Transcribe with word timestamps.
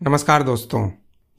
नमस्कार 0.00 0.42
दोस्तों 0.42 0.80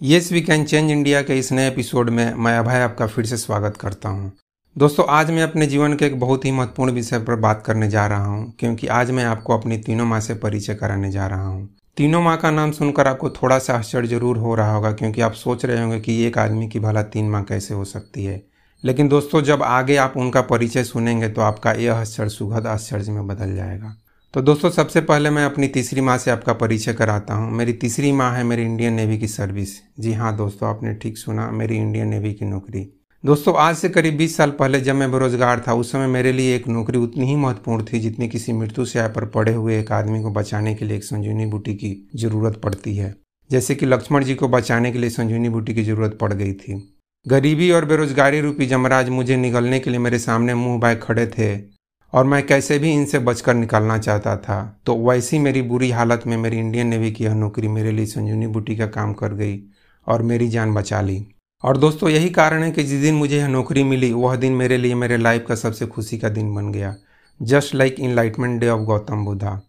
yes 0.01 0.31
we 0.31 0.42
can 0.42 0.63
change 0.63 0.90
India 0.92 1.21
के 1.21 1.38
इस 1.40 1.52
नए 1.52 1.67
एपिसोड 1.67 2.09
में 2.09 2.33
मैं 2.35 2.57
अभय 2.60 2.81
आपका 2.81 3.07
फिर 3.07 3.26
से 3.26 3.37
स्वागत 3.37 3.77
करता 3.77 4.10
हूँ। 4.10 4.31
दोस्तों, 4.76 5.05
आज 5.07 5.29
मैं 5.31 5.44
अपने 5.44 5.68
जीवन 5.68 5.96
के 5.96 6.05
एक 6.05 6.19
बहुत 6.19 6.46
ही 6.46 6.51
महत्वपूर्ण 6.51 6.91
विषय 6.91 7.20
पर 7.20 7.35
बात 7.35 7.62
करने 7.65 7.89
जा 7.89 8.05
रहा 8.07 8.25
हूँ, 8.25 8.54
क्योंकि 8.59 8.88
आज 8.88 9.12
मैं 9.12 9.25
आपको 9.25 9.57
अपनी 9.57 9.78
तीनों 9.78 10.05
माँ 10.05 10.20
से 10.20 10.33
परिचय 10.35 10.75
कराने 10.75 11.12
जा 11.12 11.28
रहा 11.28 11.46
हूँ। 11.46 11.70
तीनों 11.97 12.21
माँ 12.21 12.35
का 12.38 12.51
नाम 12.51 12.71
सुनकर 12.71 13.07
आपको 13.07 13.29
थोड़ा 13.31 13.59
सा 13.59 13.73
आश्चर्य 13.73 14.07
ज़रूर 14.07 14.38
हो 14.38 14.56
रहा 14.56 14.74
होगा, 14.74 14.92
क्योंकि 14.92 15.21
आप 15.21 15.33
सोच 15.33 15.65
रहे 15.65 15.81
होंगे 15.81 15.99
कि 15.99 16.21
एक 16.24 16.38
आदमी 16.38 16.68
की 16.68 16.80
भला 16.80 17.04
तीन 17.04 17.30
माँ 17.30 17.44
कैसे 17.44 17.74
हो 17.74 17.86
सकती 17.86 18.26
है 18.26 18.42
लेकिन 18.84 19.08
दोस्तों, 19.08 19.42
जब 19.42 19.64
आगे 19.64 19.96
आप 19.98 20.18
उनका 20.18 20.42
परिचय 20.44 20.84
सुनेंगे 20.84 21.30
तो 21.30 21.42
आपका 21.42 21.71
यह 21.74 21.94
आश्चर्य, 21.94 22.30
सुखद 22.30 22.68
आश्चर्य 22.68 23.12
में 23.12 23.28
बदल 23.28 23.55
जाएगा 23.55 23.96
तो 24.34 24.41
दोस्तों, 24.41 24.70
सबसे 24.70 25.02
पहले 25.02 25.30
मैं 25.30 25.43
अपनी 25.46 25.68
तीसरी 25.68 26.02
माँ 26.02 26.18
से 26.18 26.32
आपका 26.32 26.54
परिचय 26.54 26.93
कराता 26.93 27.34
हूँ। 27.34 27.52
मेरी 27.52 27.73
तीसरी 27.73 28.12
माँ 28.12 28.32
है 28.34 28.43
मेरी 28.43 28.64
इंडियन 28.64 28.93
नेवी 28.93 29.18
की 29.18 29.28
सर्विस। 29.28 29.70
जी 30.00 30.14
हाँ 30.14 30.36
दोस्तों, 30.38 30.69
आपने 30.69 30.93
ठीक 30.93 31.18
सुना, 31.18 31.50
मेरी 31.52 31.75
इंडियन 31.75 32.07
नेवी 32.07 32.33
की 32.33 32.45
नौकरी। 32.45 32.85
दोस्तों, 33.23 33.53
आज 33.57 33.75
से 33.75 33.89
करीब 33.89 34.17
20 34.17 34.35
साल 34.38 34.52
पहले 34.52 34.79
जब 34.79 34.95
मैं 34.95 35.11
बेरोजगार 35.11 35.63
था, 35.67 35.73
उस 35.73 35.91
समय 35.91 36.07
मेरे 36.07 36.31
लिए 36.31 36.55
एक 36.55 36.67
नौकरी 36.67 36.97
उतनी 36.97 37.25
ही 37.25 37.35
महत्वपूर्ण 37.35 37.83
थी 37.83 37.99
जितनी 37.99 38.27
किसी 38.27 38.53
मृत्यु 38.53 38.85
से 38.85 39.07
पर 39.07 39.25
पड़े 39.25 39.53
हुए 39.53 39.79
एक 39.79 39.91
आदमी 39.91 40.21
को 40.21 40.31
बचाने 40.31 40.73
के 40.75 40.85
लिए 40.85 40.97
एक 40.97 41.03
संजीवनी 41.03 41.45
बूटी 41.45 41.73
की 41.75 41.95
ज़रूरत 42.16 42.59
पड़ती 42.63 42.95
है। 42.95 43.13
जैसे 43.49 43.75
कि 43.75 43.85
लक्ष्मण 43.85 44.23
जी 44.23 44.35
को 44.35 44.47
बचाने 44.47 44.91
के 44.91 44.99
लिए 44.99 45.09
संजीवनी 45.09 45.49
बूटी 45.49 45.73
की 45.73 45.83
ज़रूरत 45.83 46.17
पड़ 46.21 46.31
गई 46.33 46.53
थी। 46.53 46.77
गरीबी 47.25 47.71
और 47.71 47.85
बेरोजगारी 47.85 48.41
रूपी 48.41 48.66
जमराज 48.66 49.09
मुझे 49.09 49.38
निगलने 49.38 49.80
के 49.80 49.89
लिए 49.89 49.99
मेरे 49.99 50.19
सामने 50.19 50.53
मुँह 50.53 50.80
बाय 50.80 50.95
खड़े 50.95 51.27
थे। 51.27 51.77
और 52.13 52.25
मैं 52.25 52.47
कैसे 52.47 52.79
भी 52.79 52.91
इनसे 52.91 53.20
बचकर 53.20 53.53
निकालना 53.53 53.97
चाहता 53.97 54.38
था। 54.38 54.79
तो 54.85 54.95
वैसी 54.95 55.39
मेरी 55.39 55.61
बुरी 55.61 55.91
हालत 55.91 56.23
में 56.27 56.38
मेरी 56.38 56.57
इंडियन 56.57 56.88
नेवी 56.88 57.11
की 57.11 57.23
यह 57.23 57.33
नौकरी 57.33 57.67
मेरे 57.67 57.91
लिए 57.91 58.05
संजीवनी 58.05 58.47
बूटी 58.47 58.75
का 58.75 58.88
काम 58.88 59.13
कर 59.13 59.33
गई 59.33 59.61
और 60.07 60.21
मेरी 60.21 60.47
जान 60.47 60.73
बचा 60.73 61.02
ली। 61.02 61.27
और 61.63 61.77
दोस्तों, 61.77 62.09
यही 62.09 62.30
कारण 62.30 62.63
है 62.63 62.72
कि 62.72 62.83
जिस 62.83 63.02
दिन 63.02 63.16
मुझे 63.16 63.38
यह 63.38 63.47
नौकरी 63.47 63.83
मिली, 63.83 64.13
वह 64.13 64.35
दिन 64.35 64.53
मेरे 64.53 64.78
लिए 64.78 64.95
मेरे 64.95 65.17
लाइफ 65.17 65.45
का 65.47 65.55
सबसे 65.55 65.85
खुशी 65.85 66.17
का 66.17 66.30
दिन 66.30 66.55
बन 66.55 66.72
गया। 66.72 66.95
Just 67.41 67.75
like 67.75 67.95
enlightenment 68.00 68.61
day 68.61 68.69
of 68.69 68.81
Gautam 68.81 69.25
Buddha. 69.25 69.61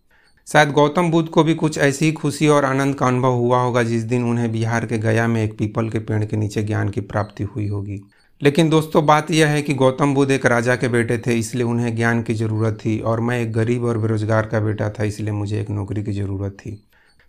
शायद 0.47 0.71
गौतम 0.71 1.11
बुद्ध 1.11 1.29
को 1.29 1.45
भी 1.45 1.55
कुछ 1.55 1.79
ऐसी 1.79 2.05
ही 2.05 2.13
खुशी 2.13 2.49
और 2.49 2.65
आनंद 2.65 2.95
का 2.95 3.07
अनुभव 3.07 3.33
हुआ 3.33 3.63
होगा 3.63 3.83
जिस 3.83 4.03
दिन 4.03 4.25
उन्हें 4.25 4.53
बिहार 4.53 4.87
के 4.87 4.99
गया 4.99 5.29
में 5.29 5.45
एक 5.45 5.59
पीपल 5.59 5.89
के 5.89 5.99
पेड़ 5.99 6.25
के 6.25 6.37
नीचे 6.37 6.63
ज्ञान 6.63 6.89
की 6.89 7.01
प्राप्ति 7.01 7.45
हुई 7.45 7.69
होगी। 7.69 8.01
लेकिन 8.41 8.69
दोस्तों, 8.71 9.05
बात 9.07 9.31
यह 9.31 9.49
है 9.49 9.63
कि 9.63 9.75
गौतम 9.75 10.15
बुद्ध 10.15 10.31
एक 10.33 10.45
राजा 10.47 10.75
के 10.77 10.89
बेटे 10.89 11.17
थे, 11.19 11.35
इसलिए 11.35 11.65
उन्हें 11.65 11.95
ज्ञान 11.97 12.23
की 12.23 12.35
ज़रूरत 12.35 12.79
थी 12.85 12.99
और 13.01 13.21
मैं 13.21 13.41
एक 13.41 13.53
गरीब 13.53 13.85
और 13.85 13.99
बेरोजगार 13.99 14.47
का 14.47 14.61
बेटा 14.61 14.91
था, 14.91 15.05
इसलिए 15.05 15.33
मुझे 15.33 15.61
एक 15.61 15.71
नौकरी 15.71 16.03
की 16.03 16.13
ज़रूरत 16.13 16.53
थी। 16.53 16.81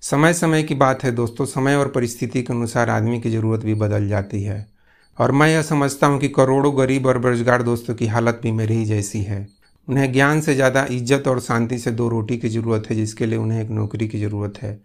समय 0.03 0.33
समय 0.33 0.63
की 0.63 0.75
बात 0.75 1.03
है 1.03 1.11
दोस्तों, 1.11 1.45
समय 1.45 1.75
और 1.75 1.87
परिस्थिति 1.87 2.41
के 2.41 2.53
अनुसार 2.53 2.89
आदमी 2.89 3.19
की 3.21 3.30
ज़रूरत 3.30 3.65
भी 3.65 3.73
बदल 3.75 4.07
जाती 4.07 4.43
है। 4.43 4.65
और 5.17 5.31
मैं 5.31 5.47
यह 5.47 5.61
समझता 5.61 6.07
हूँ 6.07 6.19
कि 6.19 6.27
करोड़ों 6.30 6.77
गरीब 6.77 7.05
और 7.05 7.17
बेरोजगार 7.17 7.63
दोस्तों 7.63 7.95
की 7.95 8.07
हालत 8.07 8.39
भी 8.43 8.52
मेरी 8.52 8.75
ही 8.75 8.85
जैसी 8.85 9.21
है। 9.21 9.45
उन्हें 9.87 10.11
ज्ञान 10.13 10.41
से 10.41 10.55
ज़्यादा 10.55 10.85
इज़्ज़त 10.91 11.27
और 11.27 11.39
शांति 11.39 11.77
से 11.77 11.91
दो 11.91 12.07
रोटी 12.09 12.37
की 12.37 12.49
ज़रूरत 12.49 12.89
है, 12.89 12.95
जिसके 12.95 13.25
लिए 13.25 13.37
उन्हें 13.37 13.61
एक 13.63 13.69
नौकरी 13.71 14.07
की 14.07 14.19
ज़रूरत 14.19 14.61
है। 14.61 14.80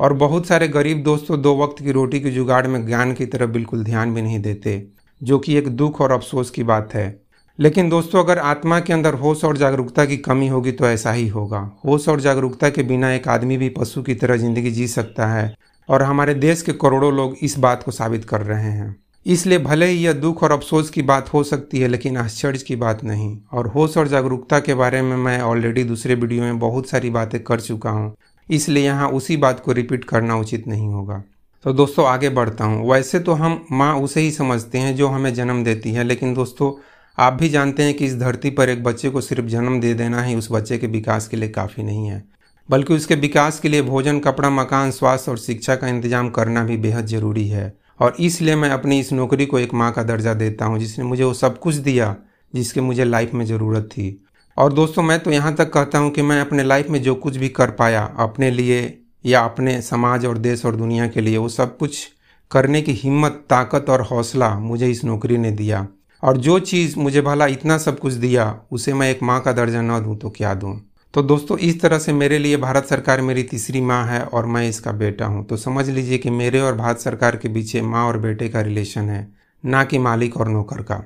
और 0.00 0.12
बहुत 0.12 0.46
सारे 0.46 0.68
गरीब 0.68 1.02
दोस्तों 1.02 1.40
दो 1.42 1.56
वक्त 1.56 1.82
की 1.82 1.92
रोटी 1.92 2.20
के 2.20 2.30
जुगाड़ 2.30 2.66
में 2.66 2.84
ज्ञान 2.86 3.12
की 3.14 3.26
तरफ़ 3.26 3.50
बिल्कुल 3.50 3.84
ध्यान 3.84 4.14
भी 4.14 4.22
नहीं 4.22 4.40
देते। 4.40 4.78
जो 5.20 5.38
कि 5.38 5.56
एक 5.56 5.68
दुख 5.68 6.00
और 6.00 6.12
अफसोस 6.12 6.50
की 6.50 6.62
बात 6.64 6.94
है। 6.94 7.20
लेकिन 7.58 7.88
दोस्तों, 7.88 8.22
अगर 8.22 8.38
आत्मा 8.38 8.78
के 8.80 8.92
अंदर 8.92 9.14
होश 9.14 9.44
और 9.44 9.56
जागरूकता 9.56 10.04
की 10.04 10.16
कमी 10.18 10.48
होगी 10.48 10.72
तो 10.72 10.86
ऐसा 10.86 11.12
ही 11.12 11.26
होगा। 11.28 11.58
होश 11.86 12.08
और 12.08 12.20
जागरूकता 12.20 12.68
के 12.70 12.82
बिना 12.84 13.12
एक 13.12 13.28
आदमी 13.28 13.56
भी 13.56 13.68
पशु 13.70 14.02
की 14.02 14.14
तरह 14.14 14.36
ज़िंदगी 14.36 14.70
जी 14.70 14.86
सकता 14.88 15.26
है 15.26 15.54
और 15.88 16.02
हमारे 16.02 16.34
देश 16.36 16.62
के 16.62 16.72
करोड़ों 16.74 17.12
लोग 17.12 17.36
इस 17.42 17.58
बात 17.58 17.82
को 17.82 17.90
साबित 17.92 18.24
कर 18.24 18.40
रहे 18.42 18.70
हैं। 18.70 18.96
इसलिए 19.26 19.58
भले 19.58 19.86
ही 19.86 19.96
यह 19.96 20.12
दुख 20.14 20.42
और 20.42 20.52
अफसोस 20.52 20.90
की 20.90 21.02
बात 21.02 21.32
हो 21.32 21.42
सकती 21.44 21.80
है, 21.80 21.88
लेकिन 21.88 22.16
आश्चर्य 22.16 22.58
की 22.58 22.76
बात 22.76 23.02
नहीं। 23.04 23.36
और 23.52 23.66
होश 23.66 23.96
और 23.96 24.08
जागरूकता 24.08 24.60
के 24.60 24.74
बारे 24.74 25.02
में 25.02 25.16
मैं 25.16 25.40
ऑलरेडी 25.42 25.84
दूसरे 25.84 26.14
वीडियो 26.14 26.42
में 26.42 26.58
बहुत 26.58 26.88
सारी 26.88 27.10
बातें 27.10 27.42
कर 27.42 27.60
चुका 27.60 27.90
हूँ, 27.90 28.14
इसलिए 28.48 28.84
यहाँ 28.84 29.08
उसी 29.10 29.36
बात 29.36 29.60
को 29.60 29.72
रिपीट 29.72 30.04
करना 30.04 30.36
उचित 30.36 30.66
नहीं 30.68 30.88
होगा। 30.88 31.22
तो 31.64 31.72
दोस्तों, 31.72 32.04
आगे 32.06 32.28
बढ़ता 32.28 32.64
हूँ। 32.64 32.90
वैसे 32.90 33.18
तो 33.20 33.32
हम 33.32 33.66
माँ 33.72 33.94
उसे 33.96 34.20
ही 34.20 34.30
समझते 34.30 34.78
हैं 34.78 34.94
जो 34.96 35.08
हमें 35.08 35.32
जन्म 35.34 35.62
देती 35.64 35.90
है, 35.92 36.04
लेकिन 36.04 36.32
दोस्तों, 36.34 36.72
आप 37.18 37.32
भी 37.32 37.48
जानते 37.48 37.82
हैं 37.82 37.94
कि 37.94 38.06
इस 38.06 38.16
धरती 38.18 38.50
पर 38.50 38.68
एक 38.68 38.82
बच्चे 38.84 39.10
को 39.10 39.20
सिर्फ़ 39.20 39.46
जन्म 39.46 39.78
दे 39.80 39.92
देना 39.94 40.22
ही 40.22 40.34
उस 40.34 40.48
बच्चे 40.52 40.78
के 40.78 40.86
विकास 40.86 41.26
के 41.28 41.36
लिए 41.36 41.48
काफ़ी 41.48 41.82
नहीं 41.82 42.06
है, 42.06 42.22
बल्कि 42.68 42.94
उसके 42.94 43.14
विकास 43.16 43.58
के 43.60 43.68
लिए 43.68 43.82
भोजन, 43.82 44.18
कपड़ा, 44.20 44.50
मकान, 44.50 44.90
स्वास्थ्य 44.90 45.30
और 45.30 45.38
शिक्षा 45.38 45.76
का 45.76 45.88
इंतज़ाम 45.88 46.30
करना 46.30 46.62
भी 46.64 46.76
बेहद 46.76 47.06
ज़रूरी 47.06 47.46
है। 47.48 47.72
और 48.00 48.16
इसलिए 48.20 48.54
मैं 48.56 48.70
अपनी 48.70 48.98
इस 49.00 49.12
नौकरी 49.12 49.46
को 49.46 49.58
एक 49.58 49.74
माँ 49.74 49.92
का 49.92 50.02
दर्जा 50.04 50.34
देता 50.34 50.64
हूँ, 50.64 50.78
जिसने 50.78 51.04
मुझे 51.04 51.24
वो 51.24 51.32
सब 51.34 51.58
कुछ 51.58 51.74
दिया 51.76 52.14
जिसके 52.54 52.80
मुझे 52.80 53.04
लाइफ 53.04 53.34
में 53.34 53.44
ज़रूरत 53.46 53.88
थी। 53.92 54.24
और 54.56 54.72
दोस्तों, 54.72 55.02
मैं 55.02 55.18
तो 55.20 55.30
यहाँ 55.30 55.54
तक 55.54 55.72
कहता 55.72 55.98
हूँ 55.98 56.10
कि 56.10 56.22
मैं 56.22 56.40
अपने 56.40 56.62
लाइफ 56.64 56.88
में 56.88 57.00
जो 57.02 57.14
कुछ 57.16 57.36
भी 57.36 57.48
कर 57.50 57.70
पाया, 57.72 58.04
अपने 58.18 58.50
लिए 58.50 58.96
या 59.24 59.40
अपने 59.40 59.80
समाज 59.82 60.26
और 60.26 60.38
देश 60.38 60.64
और 60.66 60.76
दुनिया 60.76 61.06
के 61.06 61.20
लिए 61.20 61.36
वो 61.36 61.48
सब 61.48 61.76
कुछ 61.78 62.06
करने 62.50 62.82
की 62.82 62.92
हिम्मत, 62.92 63.44
ताकत 63.50 63.90
और 63.90 64.02
हौसला 64.02 64.58
मुझे 64.58 64.88
इस 64.88 65.04
नौकरी 65.04 65.38
ने 65.38 65.50
दिया। 65.50 65.86
और 66.22 66.36
जो 66.36 66.58
चीज़ 66.58 66.98
मुझे 66.98 67.20
भला 67.20 67.46
इतना 67.46 67.78
सब 67.78 67.98
कुछ 67.98 68.12
दिया, 68.12 68.60
उसे 68.72 68.92
मैं 68.92 69.10
एक 69.10 69.22
माँ 69.22 69.40
का 69.40 69.52
दर्जा 69.52 69.82
न 69.82 70.02
दूँ 70.02 70.16
तो 70.16 70.30
क्या 70.30 70.54
दूँ? 70.54 70.80
तो 71.14 71.22
दोस्तों, 71.22 71.58
इस 71.58 71.80
तरह 71.80 71.98
से 71.98 72.12
मेरे 72.12 72.38
लिए 72.38 72.56
भारत 72.56 72.84
सरकार 72.84 73.20
मेरी 73.20 73.42
तीसरी 73.42 73.80
माँ 73.80 74.04
है 74.06 74.22
और 74.22 74.46
मैं 74.46 74.68
इसका 74.68 74.92
बेटा 74.92 75.26
हूँ। 75.26 75.44
तो 75.46 75.56
समझ 75.56 75.88
लीजिए 75.88 76.18
कि 76.18 76.30
मेरे 76.30 76.60
और 76.60 76.74
भारत 76.74 76.98
सरकार 76.98 77.36
के 77.36 77.48
पीछे 77.48 77.82
माँ 77.82 78.06
और 78.06 78.18
बेटे 78.18 78.48
का 78.48 78.60
रिलेशन 78.60 79.08
है, 79.08 79.26
ना 79.64 79.84
कि 79.84 79.98
मालिक 79.98 80.36
और 80.36 80.48
नौकर 80.48 80.82
का। 80.82 81.02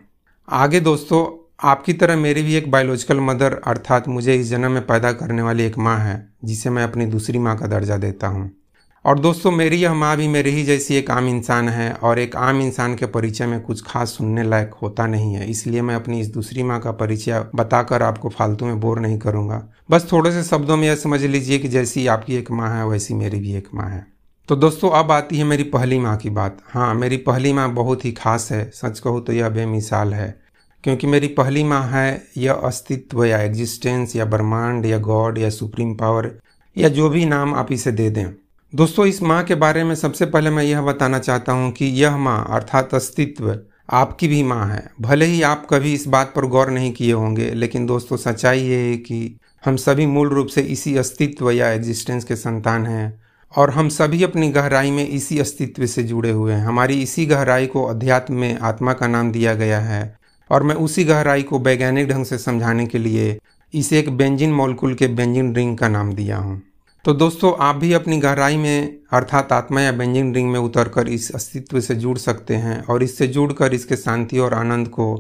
आगे 0.49 0.81
दोस्तों, 0.81 1.27
आपकी 1.61 1.93
तरह 1.93 2.17
मेरी 2.17 2.43
भी 2.43 2.55
एक 2.55 2.71
बायोलॉजिकल 2.71 3.21
मदर 3.21 3.61
अर्थात 3.67 4.09
मुझे 4.09 4.35
इस 4.35 4.49
जन्म 4.49 4.73
में 4.73 4.87
पैदा 4.87 5.13
करने 5.13 5.43
वाली 5.43 5.65
एक 5.65 5.79
माँ 5.79 5.99
है। 5.99 6.17
जिसे 6.45 6.71
मैं 6.71 6.85
अपनी 6.85 7.07
दूसरी 7.07 7.39
माँ 7.39 7.57
का 7.57 7.67
दर्जा 7.67 7.97
देता 7.97 8.27
हूँ। 8.27 8.51
और 9.05 9.19
दोस्तों, 9.19 9.51
मेरी 9.51 9.77
यह 9.77 9.95
माँ 9.95 10.17
भी 10.17 10.29
मेरे 10.29 10.51
ही 10.51 10.65
जैसी 10.65 10.95
एक 10.95 11.11
आम 11.11 11.29
इंसान 11.29 11.69
है 11.69 11.93
और 11.93 12.19
एक 12.19 12.37
आम 12.37 12.61
इंसान 12.61 12.95
के 12.95 13.07
परिचय 13.07 13.47
में 13.47 13.61
कुछ 13.61 13.83
खास 13.87 14.09
सुनने 14.09 14.43
लायक 14.43 14.71
होता 14.75 15.07
नहीं 15.07 15.35
है। 15.35 15.51
इसलिए 15.51 15.83
मैं 15.83 15.95
अपनी 15.95 16.21
इस 16.21 16.29
दूसरी 16.29 16.63
माँ 16.63 16.81
का 16.81 16.93
परिचय 16.93 17.47
बताकर 17.55 18.03
आपको 18.03 18.29
फालतू 18.29 18.67
में 18.67 18.81
बोर 18.81 19.01
नहीं 19.01 19.19
करूँगा। 19.19 19.69
बस 19.91 20.09
थोड़े 20.13 20.33
से 20.33 20.43
शब्दों 20.43 20.77
में 20.77 20.89
यह 20.89 20.95
समझ 20.95 21.23
लीजिए 21.23 21.59
कि 21.59 21.69
जैसी 21.69 22.07
आपकी 22.07 22.35
एक 22.35 22.51
माँ 22.51 22.79
है, 22.79 22.87
वैसी 22.87 23.15
मेरी 23.15 23.41
भी 23.41 23.55
एक 23.55 23.69
माँ 23.75 23.91
है। 23.91 24.07
तो 24.49 24.57
दोस्तों, 24.57 24.91
अब 24.91 25.13
आती 25.13 25.39
है 25.39 25.45
मेरी 25.45 25.63
पहली 25.63 25.99
माँ 25.99 26.17
की 26.17 26.31
बात। 26.31 26.59
हाँ 26.69 26.95
मेरी 26.95 27.17
पहली 27.17 27.53
माँ 27.53 27.73
बहुत 27.73 28.05
ही 28.05 28.13
खास 28.13 28.53
है। 28.53 28.71
सच 28.75 28.99
कहूँ 28.99 29.25
तो 29.25 29.33
यह 29.33 29.49
बेमिसाल 29.49 30.15
है। 30.15 30.44
क्योंकि 30.85 31.07
मेरी 31.07 31.27
पहली 31.27 31.65
माँ 31.65 31.83
है 31.83 32.27
यह 32.37 32.53
अस्तित्व, 32.53 33.25
या 33.25 33.39
एग्जिस्टेंस 33.39 34.17
या 34.17 34.25
ब्रह्मांड, 34.25 34.87
या 34.87 34.99
गॉड 34.99 35.39
या 35.39 35.51
सुप्रीम 35.51 35.95
पावर 35.95 36.31
या 36.77 36.89
जो 36.89 37.09
भी 37.09 37.25
नाम 37.25 37.55
आप 37.55 37.73
इसे 37.73 37.93
दे 37.93 38.11
दें। 38.11 38.27
दोस्तों, 38.75 39.07
इस 39.07 39.23
माँ 39.23 39.45
के 39.45 39.55
बारे 39.55 39.85
में 39.85 39.95
सबसे 39.95 40.27
पहले 40.27 40.51
मैं 40.51 40.65
यह 40.65 40.83
बताना 40.83 41.19
चाहता 41.19 41.53
हूँ 41.53 41.73
कि 41.73 41.85
यह 41.85 42.17
माँ, 42.17 42.47
अर्थात 42.51 42.95
अस्तित्व, 42.95 43.59
आपकी 43.91 44.29
भी 44.29 44.43
माँ 44.43 44.67
है। 44.67 44.91
भले 45.01 45.25
ही 45.25 45.43
आप 45.43 45.67
कभी 45.71 45.95
इस 45.95 46.07
बात 46.07 46.33
पर 46.37 46.47
गौर 46.47 46.71
नहीं 46.71 46.93
किए 46.93 47.13
होंगे, 47.13 47.51
लेकिन 47.51 47.87
दोस्तों, 47.87 48.17
सच्चाई 48.17 48.61
ये 48.61 48.77
है 48.77 48.97
कि 48.97 49.39
हम 49.65 49.77
सभी 49.77 50.07
मूल 50.07 50.29
रूप 50.29 50.47
से 50.47 50.61
इसी 50.61 50.97
अस्तित्व, 50.97 51.51
या 51.51 51.71
एग्जिस्टेंस 51.71 52.25
के 52.25 52.37
संतान 52.37 52.87
हैं, 52.87 53.23
और 53.57 53.71
हम 53.71 53.89
सभी 53.89 54.23
अपनी 54.23 54.49
गहराई 54.49 54.91
में 54.91 55.09
इसी 55.09 55.39
अस्तित्व 55.39 55.87
से 55.87 56.03
जुड़े 56.03 56.31
हुए 56.31 56.53
हैं। 56.53 56.65
हमारी 56.65 57.03
इसी 57.03 57.27
गहराई 57.27 57.67
को 57.67 57.85
अध्यात्म 57.85 58.35
में 58.35 58.59
आत्मा 58.59 58.93
का 58.93 59.07
नाम 59.07 59.33
दिया 59.33 59.55
गया 59.55 59.81
है। 59.81 60.24
और 60.51 60.63
मैं 60.63 60.75
उसी 60.77 61.05
गहराई 61.05 61.43
को 61.43 61.59
वैज्ञानिक 61.61 62.09
ढंग 62.09 62.25
से 62.25 62.39
समझाने 62.39 62.87
के 62.87 62.99
लिए 62.99 63.39
इसे 63.75 63.99
एक 63.99 64.11
बेंजिन 64.17 64.53
मॉलिक्यूल 64.53 64.95
के 64.95 65.07
बेंजिन 65.09 65.55
रिंग 65.55 65.77
का 65.79 65.89
नाम 65.89 66.13
दिया 66.13 66.37
हूँ। 66.37 66.63
तो 67.05 67.13
दोस्तों, 67.15 67.53
आप 67.61 67.77
भी 67.77 67.93
अपनी 67.93 68.19
गहराई 68.19 68.57
में, 68.57 68.99
अर्थात 69.13 69.53
आत्मा 69.53 69.81
या 69.81 69.93
बेंजिन 69.93 70.35
रिंग 70.35 70.51
में 70.51 70.59
उतरकर 70.61 71.09
इस 71.09 71.31
अस्तित्व 71.31 71.81
से 71.81 71.95
जुड़ 71.95 72.17
सकते 72.19 72.55
हैं 72.57 72.81
और 72.85 73.03
इससे 73.03 73.27
जुड़कर 73.29 73.75
इसके 73.75 73.97
शांति 73.97 74.39
और 74.39 74.55
आनंद 74.55 74.89
को 74.89 75.15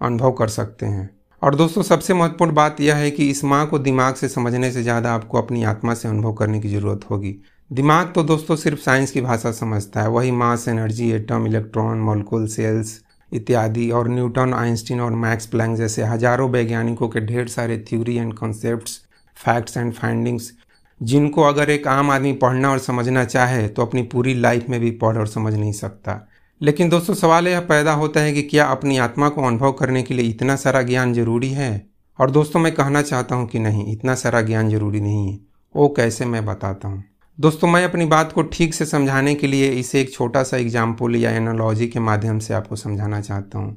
अनुभव 0.00 0.32
कर 0.32 0.48
सकते 0.48 0.86
हैं। 0.86 1.08
और 1.42 1.54
दोस्तों, 1.54 1.82
सबसे 1.82 2.14
महत्वपूर्ण 2.14 2.54
बात 2.54 2.80
यह 2.80 2.96
है 2.96 3.10
कि 3.10 3.28
इस 3.30 3.42
माँ 3.44 3.66
को 3.66 3.78
दिमाग 3.78 4.14
से 4.14 4.28
समझने 4.28 4.70
से 4.72 4.82
ज़्यादा 4.82 5.12
आपको 5.12 5.38
अपनी 5.38 5.62
आत्मा 5.64 5.94
से 5.94 6.08
अनुभव 6.08 6.32
करने 6.32 6.60
की 6.60 6.68
ज़रूरत 6.68 7.10
होगी। 7.10 7.34
दिमाग 7.70 8.12
तो 8.14 8.22
दोस्तों 8.22 8.56
सिर्फ़ 8.56 8.80
साइंस 8.80 9.10
की 9.10 9.20
भाषा 9.20 9.52
समझता 9.52 10.02
है। 10.02 10.08
वही 10.08 10.30
mass, 10.32 10.66
energy, 10.68 11.10
atom, 11.12 11.46
electron, 11.46 11.98
molecule, 12.00 12.46
cells 12.46 13.00
इत्यादि। 13.32 13.90
और 13.90 14.08
न्यूटन, 14.08 14.54
आइंस्टीन 14.54 15.00
और 15.00 15.14
मैक्स 15.16 15.46
प्लैंक 15.46 15.76
जैसे 15.76 16.02
हज़ारों 16.04 16.48
वैज्ञानिकों 16.50 17.08
के 17.08 17.20
ढेर 17.20 17.48
सारे 17.48 17.78
theory 17.88 18.16
and 18.16 18.34
concepts, 18.34 19.00
facts 19.36 19.76
and 19.76 19.92
findings, 19.92 20.52
जिनको 21.00 21.42
अगर 21.42 21.70
एक 21.70 21.86
आम 21.88 22.10
आदमी 22.10 22.32
पढ़ना 22.32 22.70
और 22.70 22.78
समझना 22.78 23.24
चाहे 23.24 23.68
तो 23.68 23.82
अपनी 23.82 24.02
पूरी 24.02 24.34
लाइफ 24.34 24.68
में 24.68 24.80
भी 24.80 24.90
पढ़ 24.90 25.18
और 25.18 25.26
समझ 25.26 25.54
नहीं 25.54 25.72
सकता। 25.72 26.20
लेकिन 26.60 26.88
दोस्तों, 26.88 27.14
सवाल 27.14 27.48
यह 27.48 27.60
पैदा 27.60 27.92
होता 27.92 28.20
है 28.20 28.32
कि 28.32 28.42
क्या 28.42 28.64
अपनी 28.64 28.98
आत्मा 28.98 29.28
को 29.28 29.42
अनुभव 29.42 29.72
करने 29.72 30.02
के 30.02 30.14
लिए 30.14 30.26
इतना 30.26 30.56
सारा 30.56 30.82
ज्ञान 30.82 31.14
ज़रूरी 31.14 31.50
है? 31.50 31.86
और 32.18 32.30
दोस्तों, 32.30 32.60
मैं 32.60 32.72
कहना 32.72 33.02
चाहता 33.02 33.34
हूँ 33.34 33.46
कि 33.48 33.58
नहीं, 33.58 33.92
इतना 33.92 34.14
सारा 34.14 34.40
ज्ञान 34.40 34.70
ज़रूरी 34.70 35.00
नहीं 35.00 35.32
है। 35.32 35.38
वो 35.74 35.88
कैसे 35.88 36.24
मैं 36.24 36.44
बताता 36.46 36.88
हूँ? 36.88 37.04
दोस्तों, 37.40 37.68
मैं 37.68 37.84
अपनी 37.84 38.04
बात 38.04 38.32
को 38.32 38.42
ठीक 38.44 38.74
से 38.74 38.84
समझाने 38.86 39.34
के 39.34 39.46
लिए 39.46 39.68
इसे 39.70 40.00
एक 40.00 40.12
छोटा 40.12 40.42
सा 40.42 40.56
एग्ज़ाम्पल 40.56 41.14
या 41.16 41.30
एनोलॉजी 41.30 41.86
के 41.88 42.00
माध्यम 42.00 42.38
से 42.38 42.54
आपको 42.54 42.76
समझाना 42.76 43.20
चाहता 43.20 43.58
हूँ। 43.58 43.76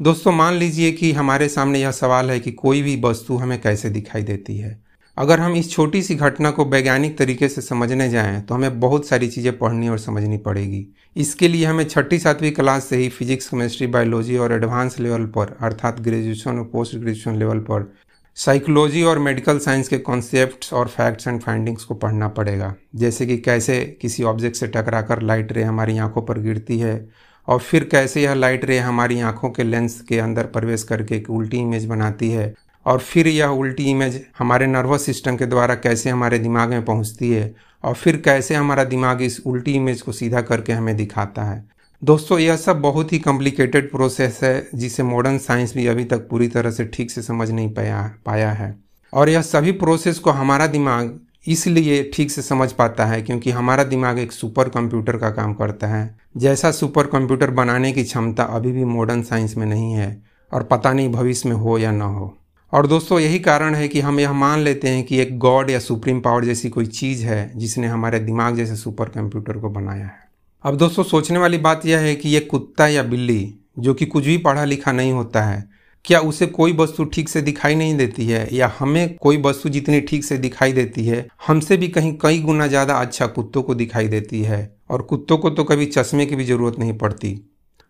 दोस्तों, 0.00 0.32
मान 0.32 0.54
लीजिए 0.54 0.90
कि 0.92 1.12
हमारे 1.12 1.48
सामने 1.48 1.80
यह 1.80 1.90
सवाल 1.90 2.30
है 2.30 2.38
कि 2.40 2.52
कोई 2.52 2.82
भी 2.82 3.00
वस्तु 3.04 3.36
हमें 3.36 3.60
कैसे 3.60 3.90
दिखाई 3.90 4.22
देती 4.22 4.56
है। 4.58 4.78
अगर 5.16 5.40
हम 5.40 5.54
इस 5.56 5.70
छोटी 5.72 6.02
सी 6.02 6.14
घटना 6.14 6.50
को 6.50 6.64
वैज्ञानिक 6.64 7.16
तरीके 7.18 7.48
से 7.48 7.60
समझने 7.60 8.08
जाएँ 8.10 8.40
तो 8.42 8.54
हमें 8.54 8.80
बहुत 8.80 9.06
सारी 9.06 9.28
चीज़ें 9.28 9.56
पढ़नी 9.58 9.88
और 9.88 9.98
समझनी 9.98 10.38
पड़ेगी। 10.38 10.86
इसके 11.16 11.48
लिए 11.48 11.64
हमें 11.66 11.84
छठी 11.84 12.18
सातवीं 12.18 12.50
क्लास 12.52 12.84
से 12.84 12.96
ही 12.96 13.08
फिजिक्स 13.08 13.48
केमिस्ट्री 13.48 13.86
बायोलॉजी 13.86 14.36
और 14.36 14.52
एडवांस 14.52 14.98
लेवल 15.00 15.26
पर, 15.28 15.56
अर्थात 15.60 16.00
ग्रेजुएशन 16.00 16.58
और 16.58 16.64
पोस्ट 16.64 16.96
ग्रेजुएशन 16.96 17.38
लेवल 17.38 17.58
पर 17.60 17.92
साइकोलॉजी 18.36 19.02
और 19.02 19.18
मेडिकल 19.18 19.58
साइंस 19.58 19.88
के 19.88 19.98
कॉन्सेप्ट्स 19.98 20.72
और 20.72 20.88
फैक्ट्स 20.88 21.26
एंड 21.28 21.40
फाइंडिंग्स 21.40 21.84
को 21.84 21.94
पढ़ना 21.94 22.28
पड़ेगा। 22.28 22.74
जैसे 22.94 23.26
कि 23.26 23.36
कैसे 23.38 23.98
किसी 24.02 24.22
ऑब्जेक्ट 24.22 24.56
से 24.56 24.66
टकराकर 24.66 25.20
लाइट 25.22 25.52
रे 25.52 25.62
हमारी 25.62 25.98
आँखों 25.98 26.22
पर 26.22 26.38
गिरती 26.38 26.78
है 26.78 27.08
और 27.48 27.58
फिर 27.58 27.84
कैसे 27.84 28.22
यह 28.22 28.34
लाइट 28.34 28.64
रे 28.64 28.78
हमारी 28.78 29.20
आँखों 29.20 29.50
के 29.50 29.64
लेंस 29.64 30.00
के 30.00 30.18
अंदर 30.18 30.46
प्रवेश 30.46 30.82
करके 30.82 31.16
एक 31.16 31.30
उल्टी 31.30 31.58
इमेज 31.58 31.86
बनाती 31.86 32.30
है 32.30 32.52
और 32.86 32.98
फिर 32.98 33.28
यह 33.28 33.48
उल्टी 33.48 33.84
इमेज 33.84 34.20
हमारे 34.38 34.66
नर्वस 34.66 35.06
सिस्टम 35.06 35.36
के 35.36 35.46
द्वारा 35.46 35.74
कैसे 35.74 36.10
हमारे 36.10 36.38
दिमाग 36.38 36.70
में 36.70 36.84
पहुँचती 36.84 37.30
है 37.32 37.54
और 37.84 37.94
फिर 37.94 38.16
कैसे 38.16 38.54
हमारा 38.54 38.84
दिमाग 38.84 39.22
इस 39.22 39.40
उल्टी 39.46 39.72
इमेज 39.72 40.02
को 40.02 40.12
सीधा 40.12 40.40
करके 40.40 40.72
हमें 40.72 40.96
दिखाता 40.96 41.42
है। 41.42 41.64
दोस्तों, 42.04 42.38
यह 42.38 42.56
सब 42.56 42.80
बहुत 42.80 43.12
ही 43.12 43.18
कॉम्प्लिकेटेड 43.18 43.90
प्रोसेस 43.90 44.40
है, 44.42 44.68
जिसे 44.74 45.02
मॉडर्न 45.02 45.38
साइंस 45.38 45.74
भी 45.74 45.86
अभी 45.86 46.04
तक 46.04 46.28
पूरी 46.28 46.48
तरह 46.48 46.70
से 46.70 46.84
ठीक 46.84 47.10
से 47.10 47.22
समझ 47.22 47.50
नहीं 47.50 47.68
पाया 47.74 48.14
पाया 48.26 48.50
है। 48.52 48.78
और 49.12 49.28
यह 49.28 49.42
सभी 49.42 49.72
प्रोसेस 49.72 50.18
को 50.18 50.30
हमारा 50.30 50.66
दिमाग 50.66 51.20
इसलिए 51.48 52.10
ठीक 52.14 52.30
से 52.30 52.42
समझ 52.42 52.72
पाता 52.72 53.04
है, 53.06 53.22
क्योंकि 53.22 53.50
हमारा 53.50 53.84
दिमाग 53.84 54.18
एक 54.18 54.32
सुपर 54.32 54.68
कंप्यूटर 54.68 55.16
का 55.16 55.30
काम 55.30 55.54
करता 55.54 55.86
है। 55.86 56.18
जैसा 56.36 56.70
सुपर 56.70 57.06
कंप्यूटर 57.06 57.50
बनाने 57.50 57.92
की 57.92 58.04
क्षमता 58.04 58.42
अभी 58.42 58.72
भी 58.72 58.84
मॉडर्न 58.84 59.22
साइंस 59.22 59.56
में 59.56 59.66
नहीं 59.66 59.92
है, 59.92 60.22
और 60.52 60.62
पता 60.62 60.92
नहीं 60.92 61.12
भविष्य 61.12 61.48
में 61.48 61.56
हो 61.56 61.78
या 61.78 61.92
ना 61.92 62.04
हो। 62.04 62.38
और 62.72 62.86
दोस्तों, 62.86 63.20
यही 63.20 63.38
कारण 63.38 63.74
है 63.74 63.88
कि 63.88 64.00
हम 64.00 64.20
यह 64.20 64.32
मान 64.32 64.58
लेते 64.58 64.88
हैं 64.88 65.04
कि 65.04 65.18
एक 65.18 65.38
गॉड 65.38 65.70
या 65.70 65.78
सुप्रीम 65.78 66.20
पावर 66.20 66.44
जैसी 66.44 66.68
कोई 66.68 66.86
चीज़ 66.86 67.24
है, 67.24 67.52
जिसने 67.56 67.86
हमारे 67.86 68.18
दिमाग 68.18 68.56
जैसे 68.56 68.76
सुपर 68.76 69.04
कंप्यूटर 69.04 69.58
को 69.58 69.70
बनाया 69.70 70.04
है। 70.04 70.33
अब 70.64 70.76
दोस्तों, 70.76 71.02
सोचने 71.04 71.38
वाली 71.38 71.58
बात 71.58 71.84
यह 71.86 71.98
है 71.98 72.14
कि 72.14 72.28
ये 72.28 72.38
कुत्ता 72.40 72.86
या 72.88 73.02
बिल्ली, 73.02 73.54
जो 73.78 73.94
कि 73.94 74.06
कुछ 74.06 74.24
भी 74.24 74.36
पढ़ा 74.38 74.64
लिखा 74.64 74.92
नहीं 74.92 75.12
होता 75.12 75.42
है, 75.42 75.68
क्या 76.04 76.20
उसे 76.20 76.46
कोई 76.46 76.72
वस्तु 76.72 77.04
ठीक 77.04 77.28
से 77.28 77.42
दिखाई 77.42 77.74
नहीं 77.74 77.96
देती 77.96 78.26
है, 78.26 78.48
या 78.52 78.72
हमें 78.78 79.16
कोई 79.16 79.42
वस्तु 79.42 79.68
जितनी 79.68 80.00
ठीक 80.00 80.24
से 80.24 80.38
दिखाई 80.38 80.72
देती 80.72 81.04
है, 81.06 81.26
हमसे 81.46 81.76
भी 81.76 81.88
कहीं 81.88 82.12
कई 82.22 82.40
गुना 82.42 82.66
ज़्यादा 82.66 82.94
अच्छा 82.94 83.26
कुत्तों 83.26 83.62
को 83.62 83.74
दिखाई 83.74 84.08
देती 84.08 84.42
है, 84.42 84.76
और 84.90 85.02
कुत्तों 85.02 85.38
को 85.38 85.50
तो 85.50 85.64
कभी 85.64 85.86
चश्मे 85.86 86.26
की 86.26 86.36
भी 86.36 86.44
ज़रूरत 86.44 86.78
नहीं 86.78 86.98
पड़ती। 86.98 87.38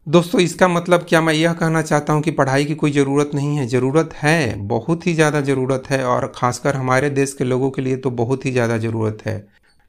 दोस्तों, 0.07 0.41
इसका 0.41 0.69
मतलब 0.69 1.07
क्या 1.09 1.21
मैं 1.21 1.35
यह 1.35 1.53
कहना 1.53 1.83
चाहता 1.83 2.13
हूँ 2.13 2.23
कि 2.23 2.31
पढ़ाई 2.31 2.65
की 2.65 2.75
कोई 2.75 2.91
ज़रूरत 2.91 3.31
नहीं 3.35 3.57
है? 3.57 3.67
ज़रूरत 3.67 4.15
है, 4.15 4.55
बहुत 4.59 5.07
ही 5.07 5.15
ज़्यादा 5.15 5.41
ज़रूरत 5.41 5.91
है, 5.91 6.05
और 6.05 6.33
ख़ासकर 6.37 6.77
हमारे 6.77 7.11
देश 7.11 7.33
के 7.33 7.45
लोगों 7.45 7.71
के 7.71 7.83
लिए 7.83 7.97
तो 7.97 8.11
बहुत 8.13 8.47
ही 8.47 8.53
ज़्यादा 8.53 8.79
ज़रूरत 8.79 9.27
है। 9.27 9.45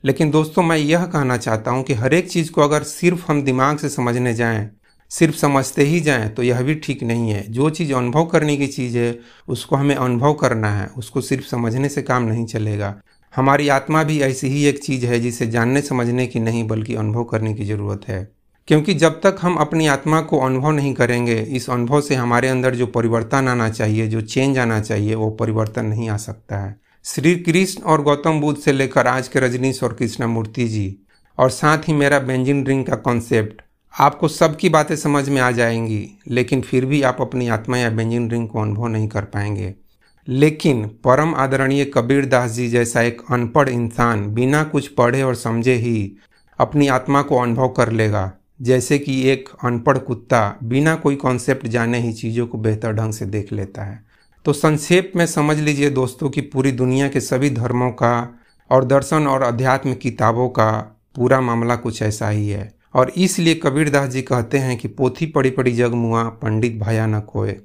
लेकिन 0.06 0.32
दोस्तों, 0.32 0.64
मैं 0.64 0.78
यह 0.78 1.06
कहना 1.06 1.38
चाहता 1.38 1.72
हूँ 1.72 1.84
कि 1.84 1.94
हर 1.94 2.14
एक 2.14 2.30
चीज़ 2.30 2.52
को 2.52 2.62
अगर 2.62 2.84
सिर्फ़ 2.84 3.26
हम 3.28 3.42
दिमाग 3.44 3.78
से 3.78 3.90
समझने 3.90 4.34
जाएँ, 4.34 4.70
सिर्फ़ 5.10 5.36
समझते 5.36 5.84
ही 5.84 6.00
जाएँ 6.00 6.30
तो 6.30 6.44
यह 6.44 6.62
भी 6.62 6.76
ठीक 6.76 7.04
नहीं 7.04 7.30
है। 7.30 7.52
जो 7.52 7.70
चीज़ 7.70 7.94
अनुभव 7.94 8.26
करने 8.26 8.58
की 8.58 8.68
चीज़ 8.68 8.98
है, 8.98 9.20
उसको 9.48 9.76
हमें 9.76 9.96
अनुभव 9.96 10.34
करना 10.34 10.70
है, 10.70 10.88
उसको 10.98 11.22
सिर्फ़ 11.22 11.46
समझने 11.46 11.90
से 11.90 12.02
काम 12.02 12.24
नहीं 12.24 12.46
चलेगा। 12.46 13.02
हमारी 13.36 13.68
आत्मा 13.68 14.04
भी 14.04 14.20
ऐसी 14.20 14.48
ही 14.48 14.66
एक 14.66 14.84
चीज़ 14.84 15.06
है, 15.06 15.20
जिसे 15.20 15.48
जानने, 15.48 15.82
समझने 15.82 16.28
की 16.28 16.40
नहीं, 16.40 16.68
बल्कि 16.68 16.96
अनुभव 16.96 17.24
करने 17.24 17.54
की 17.54 17.66
ज़रूरत 17.66 18.02
है। 18.08 18.32
क्योंकि 18.68 18.94
जब 18.94 19.22
तक 19.22 19.38
हम 19.42 19.56
अपनी 19.56 19.88
आत्मा 19.88 20.22
को 20.22 20.40
अनुभव 20.40 20.72
नहीं 20.72 20.94
करेंगे, 20.94 21.36
इस 21.36 21.70
अनुभव 21.70 22.02
से 22.02 22.16
हमारे 22.16 22.48
अंदर 22.48 22.76
जो 22.76 22.88
परिवर्तन 22.88 23.48
आना 23.48 23.70
चाहिए, 23.70 24.08
जो 24.08 24.22
चेंज 24.22 24.58
आना 24.58 24.80
चाहिए, 24.80 25.16
वो 25.16 25.30
परिवर्तन 25.30 25.86
नहीं 25.86 26.10
आ 26.10 26.18
सकता 26.18 26.58
है। 26.58 26.85
श्री 27.06 27.36
कृष्ण 27.36 27.84
और 27.84 28.02
गौतम 28.02 28.40
बुद्ध 28.42 28.60
से 28.60 28.72
लेकर 28.72 29.08
आज 29.08 29.28
के 29.28 29.40
रजनीश 29.40 29.84
और 29.84 29.94
कृष्णमूर्ति 29.94 30.68
जी 30.68 30.98
और 31.38 31.50
साथ 31.50 31.78
ही 31.78 31.94
मेरा 31.94 32.20
बेंजिन 32.20 32.66
रिंग 32.66 32.86
का 32.86 32.96
कॉन्सेप्ट 32.96 33.62
आपको 34.00 34.28
सबकी 34.28 34.70
बातें 34.70 34.96
समझ 34.96 35.30
में 35.30 35.42
आ 35.42 35.52
जाएँगी, 35.52 36.10
लेकिन 36.28 36.62
फिर 36.62 36.86
भी 36.86 37.02
आप 37.02 37.18
अपनी 37.22 37.48
आत्मा 37.48 37.78
या 37.78 37.90
बेंजिन 37.90 38.32
रिंग 38.32 38.48
को 38.50 38.62
अनुभव 38.62 38.88
नहीं 38.88 39.08
कर 39.08 39.24
पाएँगे। 39.24 39.76
लेकिन 40.28 40.88
परम 40.88 41.36
आदरणीय 41.36 41.86
कबीर 41.86 42.26
दास 42.26 42.52
जी 42.52 42.68
जैसा 42.68 43.02
एक 43.02 43.22
अनपढ़ 43.32 43.70
इंसान 43.70 44.34
बिना 44.34 44.64
कुछ 44.64 44.88
पढ़े 44.88 45.22
और 45.22 45.36
समझे 45.36 45.74
ही 45.74 46.16
अपनी 46.60 46.88
आत्मा 46.88 47.22
को 47.22 47.38
अनुभव 47.38 47.68
कर 47.68 47.92
लेगा, 47.92 48.32
जैसे 48.62 49.00
कि 49.00 49.22
एक 49.30 49.50
अनपढ़ 49.64 49.98
कुत्ता 49.98 50.58
बिना 50.64 50.96
कोई 50.96 51.16
कॉन्सेप्ट 51.16 51.68
जाने 51.68 52.00
ही 52.00 52.14
चीज़ों 52.14 52.48
को 52.48 52.58
बेहतर 52.58 52.94
ढंग 52.94 53.14
से 53.14 53.26
देख 53.26 53.54
लेता 53.54 53.84
है। 53.84 54.15
तो 54.46 54.54
संक्षेप 54.54 55.12
में 55.16 55.26
समझ 55.26 55.58
लीजिए 55.60 55.90
दोस्तों 55.90 56.30
कि 56.30 56.42
पूरी 56.42 56.72
दुनिया 56.72 57.08
के 57.10 57.20
सभी 57.20 57.50
धर्मों 57.50 57.90
का 57.92 58.40
और 58.70 58.84
दर्शन 58.86 59.28
और 59.28 59.42
अध्यात्म 59.42 59.94
किताबों 59.94 60.48
का 60.50 60.72
पूरा 61.16 61.40
मामला 61.42 61.76
कुछ 61.76 62.02
ऐसा 62.02 62.30
ही 62.30 62.50
है। 62.50 62.74
और 62.96 63.12
इसलिए 63.18 63.56
कबीरदास 63.56 64.10
जी 64.10 64.22
कहते 64.22 64.58
हैं 64.58 64.78
कि 64.78 64.88
पोथी 64.88 65.26
पड़ी 65.26 65.50
पड़ी 65.50 65.72
जग 65.72 65.94
मुआ, 65.94 66.24
पंडित 66.24 66.78
भया 66.84 67.06
न 67.08 67.22
खोए। 67.22 67.56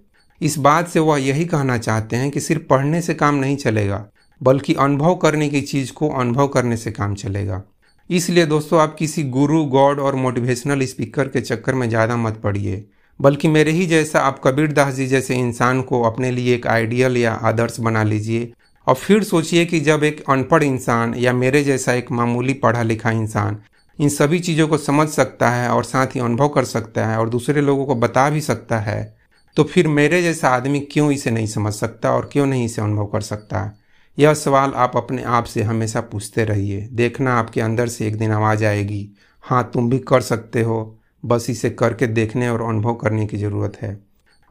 इस 0.40 0.56
बात 0.58 0.88
से 0.88 1.00
वह 1.00 1.18
यही 1.18 1.44
कहना 1.44 1.76
चाहते 1.78 2.16
हैं 2.16 2.30
कि 2.30 2.40
सिर्फ़ 2.40 2.62
पढ़ने 2.62 3.00
से 3.02 3.14
काम 3.14 3.34
नहीं 3.34 3.56
चलेगा, 3.56 4.04
बल्कि 4.40 4.74
अनुभव 4.74 5.14
करने 5.14 5.48
की 5.48 5.60
चीज़ 5.62 5.92
को 5.92 6.08
अनुभव 6.10 6.48
करने 6.48 6.76
से 6.76 6.90
काम 6.90 7.14
चलेगा। 7.14 7.62
इसलिए 8.10 8.46
दोस्तों 8.46 8.80
आप 8.80 8.94
किसी 8.94 9.22
गुरु, 9.24 9.64
गॉड 9.64 10.00
और 10.00 10.14
मोटिवेशनल 10.14 10.84
स्पीकर 10.84 11.28
के 11.28 11.40
चक्कर 11.40 11.74
में 11.74 11.88
ज़्यादा 11.88 12.16
मत 12.16 12.40
पड़िए। 12.44 12.84
बल्कि 13.20 13.48
मेरे 13.48 13.70
ही 13.70 13.86
जैसा 13.86 14.20
आप 14.20 14.40
कबीर 14.44 14.72
दास 14.72 14.94
जी 14.94 15.06
जैसे 15.06 15.34
इंसान 15.34 15.82
को 15.82 16.02
अपने 16.02 16.30
लिए 16.30 16.54
एक 16.54 16.66
आइडियल 16.66 17.16
या 17.16 17.32
आदर्श 17.32 17.80
बना 17.80 18.02
लीजिए 18.02 18.52
और 18.86 18.94
फिर 18.94 19.24
सोचिए 19.24 19.64
कि 19.64 19.80
जब 19.80 20.04
एक 20.04 20.24
अनपढ़ 20.28 20.62
इंसान 20.62 21.14
या 21.14 21.32
मेरे 21.32 21.64
जैसा 21.64 21.92
एक 21.92 22.12
मामूली 22.12 22.54
पढ़ा 22.54 22.82
लिखा 22.82 23.10
इंसान 23.10 23.58
इन 24.00 24.08
सभी 24.08 24.38
चीज़ों 24.40 24.68
को 24.68 24.78
समझ 24.78 25.08
सकता 25.08 25.50
है 25.50 25.68
और 25.68 25.84
साथ 25.84 26.06
ही 26.06 26.20
अनुभव 26.20 26.48
कर 26.48 26.64
सकता 26.64 27.06
है 27.06 27.18
और 27.18 27.28
दूसरे 27.28 27.60
लोगों 27.60 27.86
को 27.86 27.94
बता 27.94 28.30
भी 28.30 28.40
सकता 28.40 28.78
है 28.78 29.16
तो 29.56 29.64
फिर 29.64 29.88
मेरे 29.88 30.22
जैसा 30.22 30.48
आदमी 30.48 30.80
क्यों 30.80 31.12
इसे 31.12 31.30
नहीं 31.30 31.46
समझ 31.46 31.72
सकता 31.72 32.10
और 32.10 32.28
क्यों 32.32 32.46
नहीं 32.46 32.64
इसे 32.64 32.82
अनुभव 32.82 33.06
कर 33.06 33.20
सकता? 33.20 33.78
यह 34.18 34.34
सवाल 34.34 34.72
आप 34.76 34.96
अपने 34.96 35.22
आप 35.22 35.44
से 35.44 35.62
हमेशा 35.62 36.00
पूछते 36.00 36.44
रहिए। 36.44 36.88
देखना 36.92 37.34
आपके 37.34 37.60
अंदर 37.60 37.88
से 37.88 38.06
एक 38.08 38.16
दिन 38.18 38.32
आवाज़ 38.32 38.64
आएगी 38.64 39.08
हाँ 39.40 39.70
तुम 39.74 39.90
भी 39.90 39.98
कर 39.98 40.20
सकते 40.20 40.62
हो। 40.62 40.99
बस 41.22 41.46
इसे 41.50 41.70
करके 41.70 42.06
देखने 42.06 42.48
और 42.48 42.62
अनुभव 42.62 42.94
करने 42.94 43.26
की 43.26 43.36
ज़रूरत 43.36 43.76
है। 43.82 43.98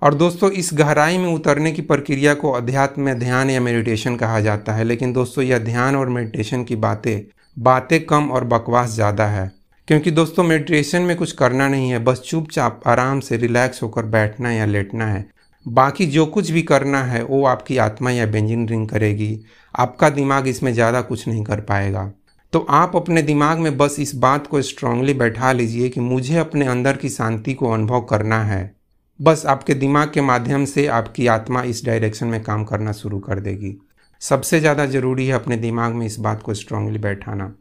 और 0.01 0.13
दोस्तों, 0.13 0.49
इस 0.51 0.69
गहराई 0.73 1.17
में 1.17 1.33
उतरने 1.33 1.71
की 1.71 1.81
प्रक्रिया 1.81 2.33
को 2.33 2.51
अध्यात्म 2.51 3.01
में 3.01 3.19
ध्यान 3.19 3.49
या 3.49 3.61
मेडिटेशन 3.61 4.15
कहा 4.15 4.39
जाता 4.39 4.73
है, 4.73 4.83
लेकिन 4.83 5.13
दोस्तों, 5.13 5.43
यह 5.43 5.59
ध्यान 5.59 5.95
और 5.95 6.09
मेडिटेशन 6.09 6.63
की 6.63 6.75
बातें 6.75 7.21
बातें 7.57 7.99
कम 8.05 8.29
और 8.31 8.43
बकवास 8.43 8.89
ज़्यादा 8.89 9.25
है। 9.25 9.51
क्योंकि 9.87 10.11
दोस्तों 10.11 10.43
मेडिटेशन 10.43 11.01
में 11.01 11.15
कुछ 11.17 11.31
करना 11.31 11.67
नहीं 11.67 11.89
है, 11.91 11.99
बस 11.99 12.21
चुपचाप 12.25 12.81
आराम 12.87 13.19
से 13.19 13.37
रिलैक्स 13.37 13.83
होकर 13.83 14.05
बैठना 14.05 14.51
या 14.51 14.65
लेटना 14.65 15.05
है। 15.05 15.25
बाकी 15.65 16.05
जो 16.05 16.25
कुछ 16.25 16.51
भी 16.51 16.61
करना 16.61 17.03
है, 17.03 17.23
वो 17.23 17.43
आपकी 17.45 17.77
आत्मा 17.77 18.11
या 18.11 18.25
बेंजिनरिंग 18.25 18.87
करेगी। 18.87 19.39
आपका 19.75 20.09
दिमाग 20.09 20.47
इसमें 20.47 20.73
ज़्यादा 20.73 21.01
कुछ 21.01 21.27
नहीं 21.27 21.43
कर 21.43 21.61
पाएगा। 21.61 22.11
तो 22.53 22.59
आप 22.69 22.95
अपने 22.95 23.21
दिमाग 23.21 23.59
में 23.59 23.77
बस 23.77 23.95
इस 23.99 24.15
बात 24.15 24.47
को 24.47 24.61
स्ट्रांगली 24.61 25.13
बैठा 25.13 25.51
लीजिए 25.51 25.89
कि 25.89 25.99
मुझे 25.99 26.37
अपने 26.37 26.65
अंदर 26.65 26.97
की 26.97 27.09
शांति 27.09 27.53
को 27.53 27.69
अनुभव 27.71 28.01
करना 28.01 28.43
है। 28.43 28.75
बस 29.21 29.45
आपके 29.45 29.73
दिमाग 29.73 30.11
के 30.13 30.21
माध्यम 30.21 30.65
से 30.65 30.85
आपकी 30.87 31.27
आत्मा 31.27 31.61
इस 31.63 31.85
डायरेक्शन 31.85 32.27
में 32.27 32.41
काम 32.43 32.63
करना 32.63 32.91
शुरू 32.91 33.19
कर 33.19 33.39
देगी। 33.39 33.75
सबसे 34.21 34.59
ज़्यादा 34.59 34.85
ज़रूरी 34.85 35.27
है 35.27 35.33
अपने 35.33 35.57
दिमाग 35.57 35.93
में 35.93 36.05
इस 36.05 36.19
बात 36.19 36.41
को 36.41 36.53
स्ट्रांगली 36.53 36.99
बैठाना। 36.99 37.53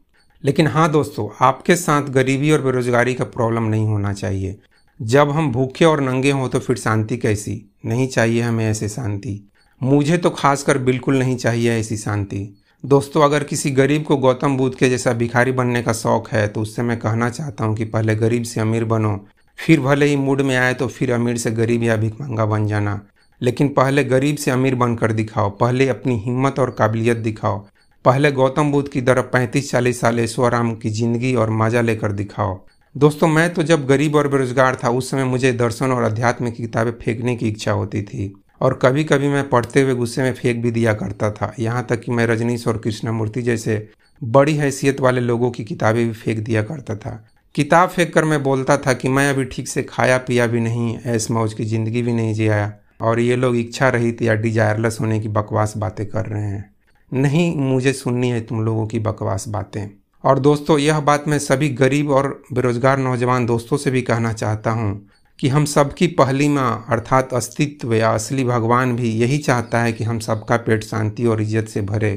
लेकिन 0.45 0.67
हाँ 0.67 0.91
दोस्तों, 0.93 1.29
आपके 1.41 1.77
साथ 1.77 2.03
गरीबी 2.03 2.51
और 2.51 2.63
बेरोजगारी 2.63 3.15
का 3.15 3.25
प्रॉब्लम 3.25 3.63
नहीं 3.63 3.87
होना 3.87 4.13
चाहिए। 4.13 4.59
जब 5.01 5.31
हम 5.31 5.53
भूखे 5.53 5.85
और 5.85 6.01
नंगे 6.01 6.31
हों 6.31 6.49
तो 6.49 6.59
फिर 6.59 6.77
शांति 6.77 7.17
कैसी? 7.17 7.71
नहीं 7.87 8.09
चाहिए 8.09 8.43
हमें 8.43 8.71
ऐसी 8.71 8.89
शांति। 8.89 9.41
मुझे 9.81 10.19
तो 10.19 10.31
खासकर 10.31 10.79
बिल्कुल 10.79 11.19
नहीं 11.19 11.37
चाहिए 11.37 11.79
ऐसी 11.79 11.97
शांति। 11.97 12.58
दोस्तों, 12.85 13.23
अगर 13.23 13.45
किसी 13.45 13.71
गरीब 13.71 14.03
को 14.05 14.17
गौतम 14.17 14.57
बुद्ध 14.57 14.75
के 14.79 14.89
जैसा 14.89 15.13
भिखारी 15.13 15.53
बनने 15.53 15.83
का 15.83 15.93
शौक 15.93 16.29
है 16.29 16.47
तो 16.49 16.61
उससे 16.61 16.83
मैं 16.83 16.99
कहना 16.99 17.29
चाहता 17.31 17.65
हूँ 17.65 17.75
कि 17.77 17.85
पहले 17.85 18.15
गरीब 18.17 18.43
से 18.43 18.61
अमीर 18.61 18.85
बनो। 18.85 19.15
फिर 19.59 19.81
भले 19.81 20.07
ही 20.07 20.17
मूड 20.17 20.41
में 20.41 20.55
आए 20.57 20.75
तो 20.75 20.87
फिर 20.89 21.13
अमीर 21.13 21.39
से 21.39 21.51
गरीब 21.51 21.83
या 21.83 21.97
भिखमंगा 21.97 22.47
बन 22.47 22.67
जाना। 22.67 23.01
लेकिन 23.41 23.69
पहले 23.69 24.05
गरीब 24.05 24.37
से 24.37 24.51
अमीर 24.51 24.75
बनकर 24.75 25.13
दिखाओ। 25.13 25.51
पहले 25.51 25.89
अपनी 25.89 26.17
हिम्मत 26.19 26.59
और 26.59 26.71
काबिलियत 26.71 27.17
दिखाओ। 27.19 27.59
पहले 28.05 28.33
गौतम 28.33 28.73
बुद्ध 28.73 28.89
की 28.89 29.03
तरफ़ 29.03 29.27
पैंतीस, 29.27 29.71
चालीस 29.71 30.01
साल 30.01 30.21
ऐश्वराम 30.21 30.75
की 30.75 30.91
ज़िंदगी 30.91 31.35
और 31.35 31.51
मज़ा 31.53 31.81
लेकर 31.81 32.13
दिखाओ। 32.15 32.59
दोस्तों, 32.95 33.29
मैं 33.29 33.53
तो 33.55 33.63
जब 33.63 33.87
गरीब 33.87 34.15
और 34.15 34.29
बेरोजगार 34.29 34.79
था, 34.85 34.91
उस 34.91 35.11
समय 35.11 35.25
मुझे 35.27 35.53
दर्शन 35.55 35.93
और 35.93 36.03
अध्यात्म 36.03 36.51
की 36.51 36.63
किताबें 36.63 36.93
फेंकने 36.95 37.37
की 37.37 37.49
इच्छा 37.49 37.73
होती 37.73 38.03
थी। 38.03 38.35
और 38.61 38.79
कभी 38.83 39.05
कभी 39.05 39.29
मैं 39.29 39.49
पढ़ते 39.49 39.83
हुए 39.83 39.95
गुस्से 39.95 40.23
में 40.23 40.33
फेंक 40.33 40.63
भी 40.63 40.71
दिया 40.71 40.93
करता 40.93 41.31
था। 41.31 41.53
यहाँ 41.59 41.85
तक 41.91 42.01
कि 42.01 42.13
मैं 42.13 42.27
रजनीश 42.27 42.67
और 42.69 42.79
कृष्णमूर्ति 42.79 43.43
जैसे 43.43 43.89
बड़ी 44.23 44.55
हैसियत 44.55 45.01
वाले 45.01 45.21
लोगों 45.21 45.51
की 45.51 45.65
किताबें 45.65 46.07
भी 46.07 46.13
फेंक 46.13 46.39
दिया 46.39 46.63
करता 46.63 46.97
था। 46.97 47.25
किताब 47.55 47.89
फेंक 47.89 48.13
कर 48.15 48.25
मैं 48.25 48.43
बोलता 48.43 48.77
था 48.77 48.93
कि 48.93 49.09
मैं 49.09 49.29
अभी 49.31 49.45
ठीक 49.45 49.69
से 49.69 49.83
खाया 49.83 50.19
पिया 50.19 50.47
भी 50.47 50.61
नहीं, 50.61 50.97
ऐस 50.97 51.31
मौज 51.31 51.55
की 51.55 51.65
ज़िंदगी 51.65 52.03
भी 52.03 52.13
नहीं 52.13 52.35
जिया 52.35 52.73
और 53.01 53.21
ये 53.21 53.37
लोग 53.37 53.57
इच्छा 53.57 53.89
रहित 53.89 54.23
या 54.23 54.35
डिजायरलेस 54.35 54.99
होने 55.01 55.21
की 55.21 55.29
बकवास 55.29 55.77
बातें 55.77 56.07
कर 56.07 56.27
रहे 56.27 56.43
हैं। 56.43 56.71
नहीं, 57.13 57.55
मुझे 57.57 57.93
सुननी 57.93 58.31
है 58.31 58.41
तुम 58.41 58.65
लोगों 58.65 58.87
की 58.87 58.99
बकवास 58.99 59.49
बातें। 59.49 59.89
और 60.25 60.39
दोस्तों, 60.39 60.79
यह 60.79 61.01
बात 61.01 61.29
मैं 61.29 61.39
सभी 61.39 61.69
गरीब 61.69 62.11
और 62.11 62.29
बेरोजगार 62.53 62.99
नौजवान 62.99 63.47
दोस्तों 63.47 63.77
से 63.77 63.91
भी 63.91 64.03
कहना 64.03 64.33
चाहता 64.33 64.71
हूँ। 64.71 65.09
कि 65.39 65.49
हम 65.49 65.65
सबकी 65.65 66.07
पहली 66.09 66.49
माँ, 66.49 66.87
अर्थात 66.91 67.33
अस्तित्व 67.35 67.93
या 67.95 68.11
असली 68.11 68.45
भगवान 68.45 68.95
भी 68.97 69.11
यही 69.11 69.37
चाहता 69.39 69.83
है 69.83 69.93
कि 69.93 70.05
हम 70.05 70.19
सबका 70.19 70.57
पेट 70.59 70.85
शांति 70.85 71.27
और 71.27 71.43
इज़्ज़त 71.43 71.69
से 71.69 71.83
भरे। 71.83 72.11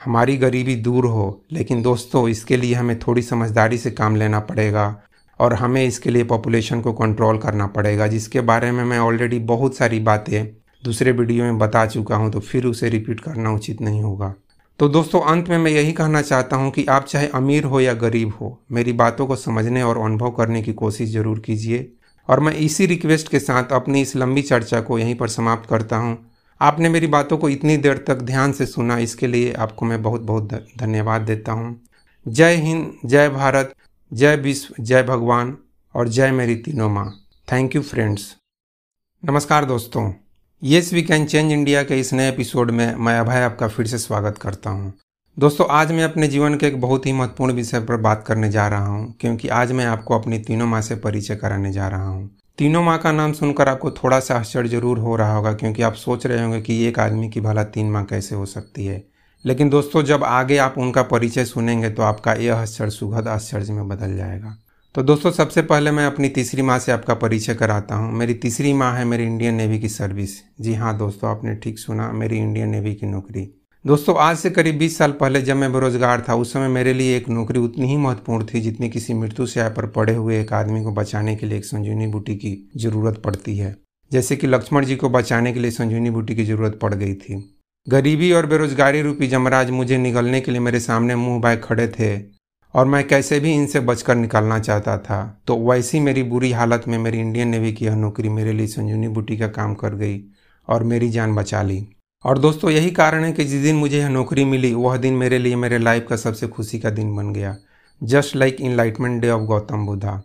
हमारी 0.00 0.36
गरीबी 0.36 0.74
दूर 0.76 1.06
हो, 1.06 1.42
लेकिन 1.52 1.82
दोस्तों, 1.82 2.28
इसके 2.28 2.56
लिए 2.56 2.74
हमें 2.74 2.98
थोड़ी 2.98 3.22
समझदारी 3.22 3.78
से 3.78 3.90
काम 3.92 4.16
लेना 4.16 4.40
पड़ेगा 4.40 4.84
और 5.40 5.54
हमें 5.54 5.84
इसके 5.84 6.10
लिए 6.10 6.24
पॉपुलेशन 6.24 6.80
को 6.80 6.92
कंट्रोल 6.92 7.38
करना 7.38 7.66
पड़ेगा, 7.68 8.06
जिसके 8.06 8.40
बारे 8.42 8.70
में 8.72 8.84
मैं 8.84 8.98
ऑलरेडी 8.98 9.38
बहुत 9.46 9.76
सारी 9.76 10.00
बातें 10.00 10.46
दूसरे 10.82 11.12
वीडियो 11.12 11.44
में 11.44 11.58
बता 11.58 11.86
चुका 11.86 12.16
हूँ 12.16 12.30
तो 12.32 12.40
फिर 12.40 12.66
उसे 12.66 12.88
रिपीट 12.88 13.20
करना 13.20 13.52
उचित 13.52 13.80
नहीं 13.80 14.02
होगा। 14.02 14.34
तो 14.80 14.88
दोस्तों, 14.88 15.20
अंत 15.22 15.48
में 15.48 15.58
मैं 15.58 15.70
यही 15.70 15.92
कहना 15.92 16.22
चाहता 16.22 16.56
हूँ 16.56 16.70
कि 16.70 16.84
आप 16.86 17.04
चाहे 17.04 17.28
अमीर 17.34 17.64
हो 17.64 17.80
या 17.80 17.94
गरीब 17.96 18.32
हो, 18.40 18.58
मेरी 18.72 18.92
बातों 18.94 19.26
को 19.26 19.36
समझने 19.36 19.82
और 19.82 19.98
अनुभव 20.00 20.30
करने 20.30 20.62
की 20.62 20.72
कोशिश 20.74 21.10
ज़रूर 21.10 21.38
कीजिए। 21.38 21.92
और 22.28 22.40
मैं 22.40 22.52
इसी 22.54 22.86
रिक्वेस्ट 22.86 23.28
के 23.28 23.38
साथ 23.40 23.72
अपनी 23.72 24.00
इस 24.02 24.14
लंबी 24.16 24.42
चर्चा 24.42 24.80
को 24.80 24.98
यहीं 24.98 25.14
पर 25.14 25.28
समाप्त 25.28 25.68
करता 25.70 25.96
हूँ। 25.96 26.16
आपने 26.60 26.88
मेरी 26.88 27.06
बातों 27.06 27.38
को 27.38 27.48
इतनी 27.48 27.76
देर 27.76 28.04
तक 28.08 28.22
ध्यान 28.22 28.52
से 28.52 28.66
सुना, 28.66 28.98
इसके 28.98 29.26
लिए 29.26 29.52
आपको 29.52 29.86
मैं 29.86 30.02
बहुत 30.02 30.20
बहुत 30.20 30.52
धन्यवाद 30.78 31.22
देता 31.22 31.52
हूँ। 31.52 31.80
जय 32.26 32.54
हिंद, 32.56 32.92
जय 33.04 33.28
भारत, 33.28 33.74
जय 34.12 34.36
विश्व, 34.36 34.74
जय 34.80 35.02
भगवान 35.02 35.56
और 35.94 36.08
जय 36.08 36.30
मेरी 36.30 36.56
तीनों 36.56 36.88
माँ। 36.90 37.10
थैंक 37.48 37.74
यू 37.76 37.82
फ्रेंड्स 37.82 38.34
नमस्कार 39.22 39.64
दोस्तों। 39.64 40.10
Yes 40.62 40.92
we 40.92 41.02
can 41.02 41.26
change 41.26 41.52
India 41.52 41.82
के 41.82 42.00
इस 42.00 42.12
नए 42.12 42.28
एपिसोड 42.28 42.70
में 42.70 42.94
मैं 42.94 43.18
अभय 43.20 43.42
आपका 43.42 43.68
फिर 43.68 43.86
से 43.86 43.98
स्वागत 43.98 44.38
करता 44.38 44.70
हूँ। 44.70 44.92
दोस्तों, 45.36 45.66
आज 45.70 45.90
मैं 45.92 46.04
अपने 46.04 46.26
जीवन 46.28 46.54
के 46.54 46.66
एक 46.66 46.80
बहुत 46.80 47.06
ही 47.06 47.12
महत्वपूर्ण 47.12 47.52
विषय 47.52 47.80
पर 47.80 47.96
बात 47.96 48.22
करने 48.26 48.48
जा 48.50 48.66
रहा 48.68 48.86
हूँ, 48.86 49.16
क्योंकि 49.20 49.48
आज 49.48 49.72
मैं 49.72 49.84
आपको 49.86 50.18
अपनी 50.18 50.38
तीनों 50.38 50.66
माँ 50.66 50.80
से 50.82 50.94
परिचय 50.96 51.36
कराने 51.36 51.72
जा 51.72 51.88
रहा 51.88 52.06
हूँ। 52.08 52.30
तीनों 52.58 52.82
माँ 52.82 52.96
का 52.98 53.12
नाम 53.12 53.32
सुनकर 53.32 53.68
आपको 53.68 53.90
थोड़ा 53.90 54.20
सा 54.20 54.34
आश्चर्य 54.34 54.68
ज़रूर 54.68 54.98
हो 54.98 55.16
रहा 55.16 55.34
होगा, 55.34 55.52
क्योंकि 55.52 55.82
आप 55.82 55.94
सोच 55.94 56.26
रहे 56.26 56.42
होंगे 56.42 56.60
कि 56.60 56.82
एक 56.84 56.98
आदमी 56.98 57.28
की 57.30 57.40
भला 57.40 57.64
तीन 57.64 57.90
माँ 57.90 58.04
कैसे 58.04 58.34
हो 58.34 58.46
सकती 58.46 58.86
है। 58.86 59.02
लेकिन 59.44 59.70
दोस्तों, 59.70 60.02
जब 60.02 60.24
आगे 60.24 60.56
आप 60.58 60.78
उनका 60.78 61.02
परिचय 61.02 61.44
सुनेंगे 61.44 61.90
तो 61.90 62.02
आपका 62.02 62.34
यह 62.34 62.54
आश्चर्य, 62.54 62.90
सुखद 62.90 63.28
आश्चर्य 63.28 63.72
में 63.72 63.88
बदल 63.88 64.16
जाएगा। 64.16 64.56
तो 64.94 65.02
दोस्तों, 65.02 65.30
सबसे 65.32 65.62
पहले 65.62 65.90
मैं 65.90 66.06
अपनी 66.06 66.28
तीसरी 66.30 66.62
माँ 66.62 66.78
से 66.78 66.92
आपका 66.92 67.14
परिचय 67.16 67.54
कराता 67.54 67.94
हूँ। 67.94 68.12
मेरी 68.12 68.34
तीसरी 68.36 68.72
माँ 68.72 68.92
है 68.92 69.04
मेरी 69.04 69.24
इंडियन 69.24 69.54
नेवी 69.54 69.78
की 69.78 69.88
सर्विस। 69.88 70.40
जी 70.60 70.74
हाँ 70.74 70.96
दोस्तों, 70.98 71.30
आपने 71.30 71.54
ठीक 71.54 71.78
सुना, 71.78 72.10
मेरी 72.12 72.38
इंडियन 72.38 72.68
नेवी 72.68 72.94
की 72.94 73.06
नौकरी। 73.06 73.48
दोस्तों, 73.86 74.14
आज 74.18 74.36
से 74.36 74.50
करीब 74.50 74.78
20 74.78 74.96
साल 74.98 75.12
पहले 75.12 75.40
जब 75.42 75.56
मैं 75.56 75.72
बेरोजगार 75.72 76.24
था, 76.28 76.34
उस 76.34 76.52
समय 76.52 76.68
मेरे 76.68 76.92
लिए 76.92 77.16
एक 77.16 77.28
नौकरी 77.28 77.58
उतनी 77.58 77.86
ही 77.86 77.96
महत्वपूर्ण 77.96 78.44
थी 78.44 78.60
जितनी 78.60 78.88
किसी 78.90 79.14
मृत्यु 79.14 79.46
से 79.46 79.60
आय 79.60 79.68
पर 79.70 79.86
पड़े 79.86 80.14
हुए 80.14 80.40
एक 80.40 80.52
आदमी 80.52 80.82
को 80.84 80.92
बचाने 80.92 81.34
के 81.36 81.46
लिए 81.46 81.58
एक 81.58 81.64
संजीवनी 81.64 82.06
बूटी 82.06 82.34
की 82.36 82.50
ज़रूरत 82.76 83.20
पड़ती 83.24 83.56
है। 83.56 83.74
जैसे 84.12 84.36
कि 84.36 84.46
लक्ष्मण 84.46 84.84
जी 84.84 84.96
को 84.96 85.08
बचाने 85.08 85.52
के 85.52 85.60
लिए 85.60 85.70
संजीवनी 85.70 86.10
बूटी 86.10 86.34
की 86.34 86.44
ज़रूरत 86.44 86.78
पड़ 86.82 86.92
गई 86.94 87.14
थी। 87.14 87.40
गरीबी 87.86 88.32
और 88.32 88.46
बेरोजगारी 88.46 89.02
रूपी 89.02 89.26
जमराज 89.26 89.70
मुझे 89.70 89.98
निगलने 89.98 90.40
के 90.40 90.50
लिए 90.50 90.60
मेरे 90.60 90.80
सामने 90.80 91.14
मुँह 91.14 91.40
बाय 91.40 91.56
खड़े 91.56 91.88
थे 91.88 92.14
और 92.74 92.86
मैं 92.86 93.06
कैसे 93.08 93.40
भी 93.40 93.52
इनसे 93.54 93.80
बचकर 93.82 94.16
निकलना 94.16 94.58
चाहता 94.58 94.98
था। 94.98 95.42
तो 95.46 95.56
वैसी 95.70 96.00
मेरी 96.00 96.22
बुरी 96.24 96.52
हालत 96.52 96.88
में 96.88 96.98
मेरी 96.98 97.20
इंडियन 97.20 97.48
नेवी 97.48 97.72
की 97.72 97.84
यह 97.84 97.96
नौकरी 97.96 98.28
मेरे 98.28 98.52
लिए 98.52 98.66
संजीवनी 98.66 99.08
बूटी 99.08 99.36
का 99.36 99.48
काम 99.48 99.74
कर 99.74 99.94
गई 99.94 100.20
और 100.68 100.84
मेरी 100.84 101.10
जान 101.10 101.34
बचा 101.34 101.62
ली। 101.62 101.86
और 102.26 102.38
दोस्तों, 102.38 102.70
यही 102.70 102.90
कारण 102.90 103.24
है 103.24 103.32
कि 103.32 103.44
जिस 103.44 103.62
दिन 103.62 103.76
मुझे 103.76 103.98
यह 103.98 104.08
नौकरी 104.08 104.44
मिली, 104.44 104.74
वह 104.74 104.96
दिन 104.96 105.14
मेरे 105.14 105.38
लिए 105.38 105.56
मेरे 105.56 105.78
लाइफ 105.78 106.06
का 106.10 106.16
सबसे 106.16 106.46
खुशी 106.46 106.78
का 106.78 106.90
दिन 106.90 107.16
बन 107.16 107.32
गया। 107.32 107.56
Just 108.02 108.36
like 108.36 108.56
enlightenment 108.60 109.22
day 109.22 109.30
of 109.30 109.42
Gautam 109.42 109.86
Buddha 109.86 110.22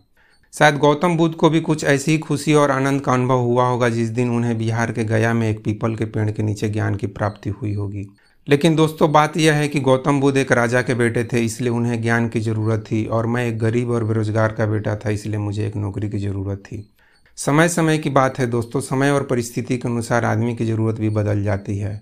शायद 0.54 0.78
गौतम 0.78 1.16
बुद्ध 1.16 1.34
को 1.34 1.50
भी 1.50 1.60
कुछ 1.60 1.84
ऐसी 1.84 2.12
ही 2.12 2.18
खुशी 2.18 2.54
और 2.54 2.70
आनंद 2.70 3.00
का 3.00 3.12
अनुभव 3.12 3.38
हुआ 3.38 3.68
होगा 3.68 3.88
जिस 3.88 4.08
दिन 4.08 4.30
उन्हें 4.30 4.58
बिहार 4.58 4.92
के 4.92 5.04
गया 5.04 5.32
में 5.34 5.50
एक 5.50 5.64
पीपल 5.64 5.94
के 5.96 6.04
पेड़ 6.04 6.30
के 6.30 6.42
नीचे 6.42 6.68
ज्ञान 6.68 6.94
की 6.94 7.06
प्राप्ति 7.06 7.50
हुई 7.50 7.74
होगी। 7.74 8.06
लेकिन 8.48 8.76
दोस्तों, 8.76 9.12
बात 9.12 9.36
यह 9.36 9.54
है 9.54 9.68
कि 9.68 9.80
गौतम 9.80 10.20
बुद्ध 10.20 10.36
एक 10.38 10.52
राजा 10.52 10.82
के 10.82 10.94
बेटे 10.94 11.24
थे, 11.24 11.40
इसलिए 11.40 11.70
उन्हें 11.70 12.02
ज्ञान 12.02 12.28
की 12.28 12.40
ज़रूरत 12.40 12.84
थी 12.90 13.04
और 13.06 13.26
मैं 13.26 13.46
एक 13.46 13.58
गरीब 13.58 13.90
और 13.90 14.04
बेरोजगार 14.04 14.52
का 14.52 14.66
बेटा 14.66 14.96
था, 14.96 15.10
इसलिए 15.10 15.38
मुझे 15.38 15.66
एक 15.66 15.76
नौकरी 15.76 16.10
की 16.10 16.18
ज़रूरत 16.18 16.58
थी। 16.58 16.91
समय 17.38 17.68
समय 17.68 17.98
की 17.98 18.10
बात 18.10 18.38
है 18.38 18.46
दोस्तों, 18.46 18.80
समय 18.80 19.10
और 19.10 19.22
परिस्थिति 19.22 19.76
के 19.76 19.88
अनुसार 19.88 20.24
आदमी 20.24 20.54
की 20.54 20.64
ज़रूरत 20.64 20.96
भी 20.96 21.08
बदल 21.10 21.42
जाती 21.42 21.76
है। 21.78 22.00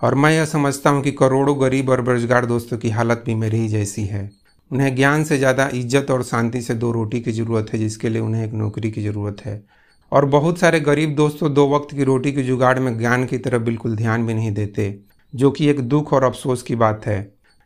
और 0.00 0.14
मैं 0.14 0.30
यह 0.32 0.44
समझता 0.44 0.90
हूँ 0.90 1.02
कि 1.02 1.10
करोड़ों 1.12 1.60
गरीब 1.60 1.88
और 1.90 2.00
बेरोजगार 2.02 2.46
दोस्तों 2.46 2.78
की 2.78 2.90
हालत 2.90 3.22
भी 3.26 3.34
मेरी 3.34 3.58
ही 3.58 3.68
जैसी 3.68 4.04
है। 4.04 4.30
उन्हें 4.70 4.94
ज्ञान 4.96 5.24
से 5.24 5.38
ज़्यादा 5.38 5.68
इज़्ज़त 5.74 6.10
और 6.10 6.22
शांति 6.22 6.60
से 6.62 6.74
दो 6.74 6.92
रोटी 6.92 7.20
की 7.20 7.32
ज़रूरत 7.32 7.72
है, 7.72 7.78
जिसके 7.78 8.08
लिए 8.08 8.22
उन्हें 8.22 8.44
एक 8.44 8.52
नौकरी 8.52 8.90
की 8.90 9.02
ज़रूरत 9.02 9.44
है। 9.44 9.62
और 10.12 10.24
बहुत 10.26 10.58
सारे 10.58 10.80
गरीब 10.80 11.14
दोस्तों 11.16 11.52
दो 11.54 11.68
वक्त 11.68 11.94
की 11.94 12.04
रोटी 12.04 12.32
की 12.32 12.42
जुगाड़ 12.42 12.78
में 12.78 12.96
ज्ञान 12.98 13.26
की 13.26 13.38
तरफ़ 13.38 13.62
बिल्कुल 13.62 13.96
ध्यान 13.96 14.26
भी 14.26 14.34
नहीं 14.34 14.52
देते, 14.52 14.94
जो 15.34 15.50
कि 15.50 15.68
एक 15.68 15.80
दुख 15.80 16.12
और 16.12 16.24
अफसोस 16.24 16.62
की 16.62 16.74
बात 16.76 17.06
है। 17.06 17.20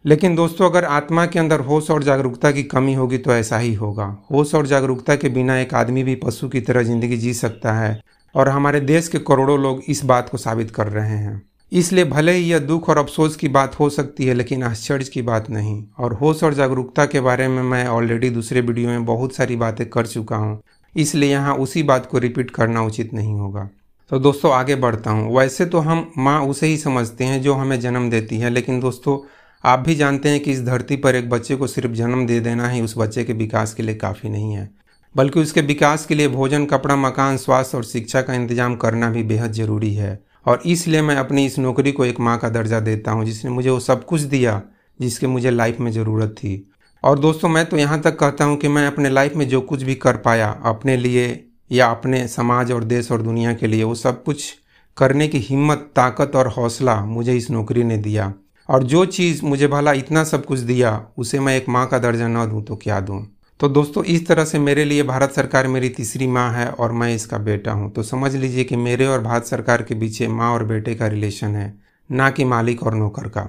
लेकिन 0.05 0.35
दोस्तों, 0.37 0.69
अगर 0.71 0.85
आत्मा 0.85 1.25
के 1.27 1.39
अंदर 1.39 1.61
होश 1.61 1.91
और 1.91 2.03
जागरूकता 2.03 2.51
की 2.51 2.63
कमी 2.63 2.95
होगी 2.95 3.19
तो 3.19 3.33
ऐसा 3.33 3.59
ही 3.59 3.73
होगा। 3.75 4.07
होश 4.33 4.55
और 4.55 4.67
जागरूकता 4.67 5.15
के 5.17 5.29
बिना 5.29 5.59
एक 5.59 5.73
आदमी 5.75 6.03
भी 6.03 6.15
पशु 6.15 6.49
की 6.49 6.61
तरह 6.61 6.83
ज़िंदगी 6.83 7.17
जी 7.17 7.33
सकता 7.35 7.73
है 7.73 8.01
और 8.35 8.49
हमारे 8.49 8.81
देश 8.83 9.09
के 9.09 9.19
करोड़ों 9.21 9.59
लोग 9.61 9.83
इस 9.89 10.05
बात 10.05 10.29
को 10.29 10.39
साबित 10.39 10.71
कर 10.71 10.89
रहे 10.89 11.17
हैं। 11.17 11.43
इसलिए 11.73 12.05
भले 12.05 12.33
ही 12.33 12.45
यह 12.45 12.59
दुख 12.59 12.89
और 12.89 12.99
अफसोस 12.99 13.37
की 13.37 13.49
बात 13.49 13.79
हो 13.81 13.89
सकती 13.91 14.27
है, 14.27 14.35
लेकिन 14.35 14.63
आश्चर्य 14.63 15.05
की 15.05 15.23
बात 15.23 15.49
नहीं। 15.51 15.83
और 15.99 16.13
होश 16.13 16.43
और 16.45 16.55
जागरूकता 16.55 17.07
के 17.07 17.21
बारे 17.21 17.49
में 17.49 17.63
मैं 17.63 17.87
ऑलरेडी 17.89 18.31
दूसरे 18.31 18.61
वीडियो 18.61 18.89
में 18.89 19.05
बहुत 19.05 19.35
सारी 19.35 19.57
बातें 19.57 19.89
कर 19.89 20.07
चुका 20.07 20.37
हूँ। 20.37 20.61
इसलिए 20.95 21.31
यहाँ 21.31 21.55
उसी 21.57 21.83
बात 21.83 22.07
को 22.07 22.19
रिपीट 22.19 22.51
करना 22.51 22.83
उचित 22.83 23.15
नहीं 23.15 23.35
होगा। 23.35 23.69
तो 24.11 24.19
दोस्तों, 24.19 24.53
आगे 24.53 24.75
बढ़ता 24.77 25.11
हूँ। 25.11 25.37
वैसे 25.37 25.67
तो 25.67 25.79
हम 25.79 26.11
माँ 26.19 26.41
उसे 26.43 26.67
ही 26.67 26.77
समझते 26.77 27.25
हैं 27.25 27.41
जो 27.43 27.55
हमें 27.55 27.79
जन्म 27.81 28.11
देती 28.11 28.39
है, 28.39 28.51
लेकिन 28.51 28.81
दोस्तों 28.81 29.19
आप 29.65 29.79
भी 29.79 29.95
जानते 29.95 30.29
हैं 30.29 30.41
कि 30.41 30.53
इस 30.53 30.63
धरती 30.63 30.97
पर 30.97 31.15
एक 31.15 31.29
बच्चे 31.31 31.57
को 31.57 31.67
सिर्फ़ 31.67 31.93
जन्म 31.93 32.27
दे 32.27 32.41
देना 32.41 32.69
ही 32.69 32.81
उस 32.81 32.95
बच्चे 32.99 33.25
के 33.25 33.33
विकास 33.33 33.75
के 33.75 33.83
लिए 33.83 33.95
काफ़ी 33.95 34.29
नहीं 34.29 34.53
है। 34.53 34.69
बल्कि 35.15 35.41
उसके 35.41 35.61
विकास 35.61 36.05
के 36.07 36.15
लिए 36.15 36.29
भोजन, 36.29 36.65
कपड़ा, 36.67 36.97
मकान, 36.97 37.37
स्वास्थ्य 37.37 37.77
और 37.77 37.85
शिक्षा 37.85 38.23
का 38.23 38.35
इंतज़ाम 38.35 38.77
करना 38.77 39.11
भी 39.11 39.23
बेहद 39.23 39.53
ज़रूरी 39.53 39.95
है। 39.95 40.19
और 40.47 40.63
इसलिए 40.67 41.03
मैं 41.03 41.17
अपनी 41.17 41.47
इस 41.47 41.59
नौकरी 41.59 41.93
को 41.93 42.05
एक 42.05 42.21
माँ 42.21 42.39
का 42.39 42.49
दर्जा 42.49 42.81
देता 42.81 43.11
हूँ, 43.11 43.25
जिसने 43.25 43.51
मुझे 43.51 43.71
वो 43.71 43.81
सब 43.81 44.05
कुछ 44.05 44.21
दिया, 44.21 44.63
जिसके 45.01 45.27
मुझे 45.27 45.51
लाइफ 45.51 45.81
में 45.81 45.91
ज़रूरत 45.93 46.35
थी। 46.39 46.71
और 47.05 47.19
दोस्तों, 47.19 47.49
मैं 47.49 47.67
तो 47.67 47.77
यहाँ 47.77 48.01
तक 48.01 48.19
कहता 48.19 48.45
हूँ 48.45 48.57
कि 48.57 48.69
मैं 48.69 48.87
अपने 48.87 49.11
लाइफ 49.11 49.35
में 49.37 49.49
जो 49.49 49.61
कुछ 49.61 49.83
भी 49.83 49.95
कर 49.95 50.17
पाया, 50.17 50.51
अपने 50.65 50.97
लिए 50.97 51.49
या 51.71 51.87
अपने 51.87 52.27
समाज 52.29 52.73
और 52.73 52.85
देश 52.85 53.13
और 53.13 53.23
दुनिया 53.23 53.55
के 53.55 53.67
लिए, 53.67 53.83
वो 53.83 53.95
सब 53.95 54.23
कुछ 54.25 54.53
करने 54.97 55.29
की 55.29 55.39
हिम्मत, 55.41 55.91
ताकत 55.97 56.37
और 56.37 56.49
हौसला 56.49 57.05
मुझे 57.05 57.37
इस 57.37 57.51
नौकरी 57.51 57.85
ने 57.85 57.97
दिया। 57.97 58.33
और 58.69 58.83
जो 58.83 59.05
चीज़ 59.07 59.45
मुझे 59.45 59.69
भला 59.69 59.93
इतना 59.93 60.25
सब 60.25 60.45
कुछ 60.45 60.59
दिया, 60.61 61.01
उसे 61.19 61.41
मैं 61.41 61.57
एक 61.57 61.69
माँ 61.69 61.87
का 61.87 61.99
दर्जा 61.99 62.29
न 62.29 62.47
दूँ 62.51 62.63
तो 62.65 62.77
क्या 62.77 63.01
दूँ? 63.01 63.21
तो 63.61 63.69
दोस्तों, 63.69 64.05
इस 64.05 64.27
तरह 64.27 64.45
से 64.45 64.59
मेरे 64.59 64.85
लिए 64.85 65.03
भारत 65.03 65.33
सरकार 65.33 65.67
मेरी 65.69 65.89
तीसरी 65.89 66.27
माँ 66.27 66.51
है 66.53 66.67
और 66.69 66.93
मैं 66.93 67.15
इसका 67.15 67.39
बेटा 67.41 67.73
हूँ। 67.73 67.91
तो 67.93 68.03
समझ 68.03 68.35
लीजिए 68.35 68.65
कि 68.65 68.77
मेरे 68.77 69.07
और 69.07 69.21
भारत 69.21 69.45
सरकार 69.45 69.83
के 69.83 69.95
पीछे 69.95 70.29
माँ 70.29 70.53
और 70.53 70.65
बेटे 70.65 70.95
का 70.95 71.07
रिलेशन 71.07 71.55
है, 71.57 71.73
ना 72.11 72.31
कि 72.31 72.45
मालिक 72.45 72.83
और 72.83 72.95
नौकर 72.95 73.29
का। 73.29 73.49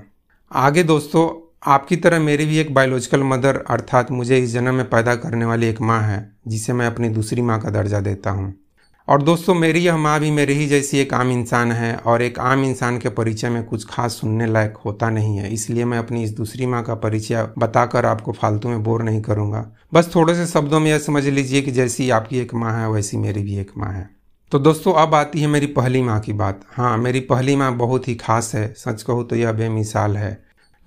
आगे 0.52 0.84
दोस्तों, 0.84 1.30
आपकी 1.64 1.96
तरह 1.96 2.20
मेरी 2.20 2.46
भी 2.46 2.58
एक 2.58 2.74
बायोलॉजिकल 2.74 3.24
मदर 3.24 3.64
अर्थात 3.70 4.12
मुझे 4.12 4.38
इस 4.38 4.52
जन्म 4.52 4.76
में 4.76 4.90
पैदा 4.90 5.16
करने 5.16 5.46
वाली 5.46 5.68
एक 5.68 5.82
माँ 5.82 6.02
है, 6.02 6.32
जिसे 6.48 6.74
मैं 6.74 6.88
अपनी 6.88 7.10
दूसरी 7.10 7.42
माँ 7.42 7.60
का 7.62 7.70
दर्जा 7.70 8.00
देता 8.00 8.30
हूँ। 8.30 8.54
और 9.08 9.22
दोस्तों, 9.22 9.54
मेरी 9.54 9.80
यह 9.80 9.98
माँ 9.98 10.20
भी 10.20 10.30
मेरे 10.32 10.54
ही 10.54 10.66
जैसी 10.68 10.98
एक 11.00 11.14
आम 11.14 11.32
इंसान 11.32 11.72
है 11.72 11.96
और 11.96 12.22
एक 12.22 12.38
आम 12.40 12.64
इंसान 12.64 12.98
के 13.00 13.10
परिचय 13.10 13.50
में 13.50 13.64
कुछ 13.64 13.86
खास 13.90 14.12
सुनने 14.12 14.46
लायक 14.46 14.78
होता 14.86 15.10
नहीं 15.10 15.38
है। 15.38 15.52
इसलिए 15.54 15.86
मैं 15.86 15.98
अपनी 15.98 16.24
इस 16.24 16.32
दूसरी 16.32 16.66
माँ 16.66 16.82
का 16.84 16.94
परिचय 16.96 17.48
बताकर 17.58 18.06
आपको 18.06 18.32
फालतू 18.32 18.70
में 18.70 18.82
बोर 18.84 19.04
नहीं 19.04 19.22
करूँगा। 19.22 19.66
बस 19.94 20.10
थोड़े 20.16 20.36
से 20.36 20.46
शब्दों 20.48 20.80
में 20.80 20.90
यह 20.92 20.98
समझ 21.00 21.24
लीजिए 21.26 21.62
कि 21.62 21.72
जैसी 21.72 22.10
आपकी 22.10 22.40
एक 22.40 22.54
माँ 22.54 22.74
है, 22.74 22.90
वैसी 22.90 23.18
मेरी 23.18 23.44
भी 23.44 23.58
एक 23.58 23.72
माँ 23.78 23.92
है। 23.94 24.10
तो 24.52 24.60
दोस्तों, 24.60 24.94
अब 24.94 25.16
आती 25.16 25.42
है 25.42 25.48
मेरी 25.48 25.68
पहली 25.68 26.02
माँ 26.02 26.20
की 26.20 26.34
बात। 26.34 26.62
हाँ 26.70 26.98
मेरी 26.98 27.20
पहली 27.20 27.56
माँ 27.56 27.72
बहुत 27.78 28.08
ही 28.08 28.16
खास 28.16 28.52
है। 28.56 28.68
सच 28.78 29.02
कहूँ 29.02 29.28
तो 29.28 29.36
यह 29.36 29.52
बेमिसाल 29.52 30.18
है, 30.18 30.38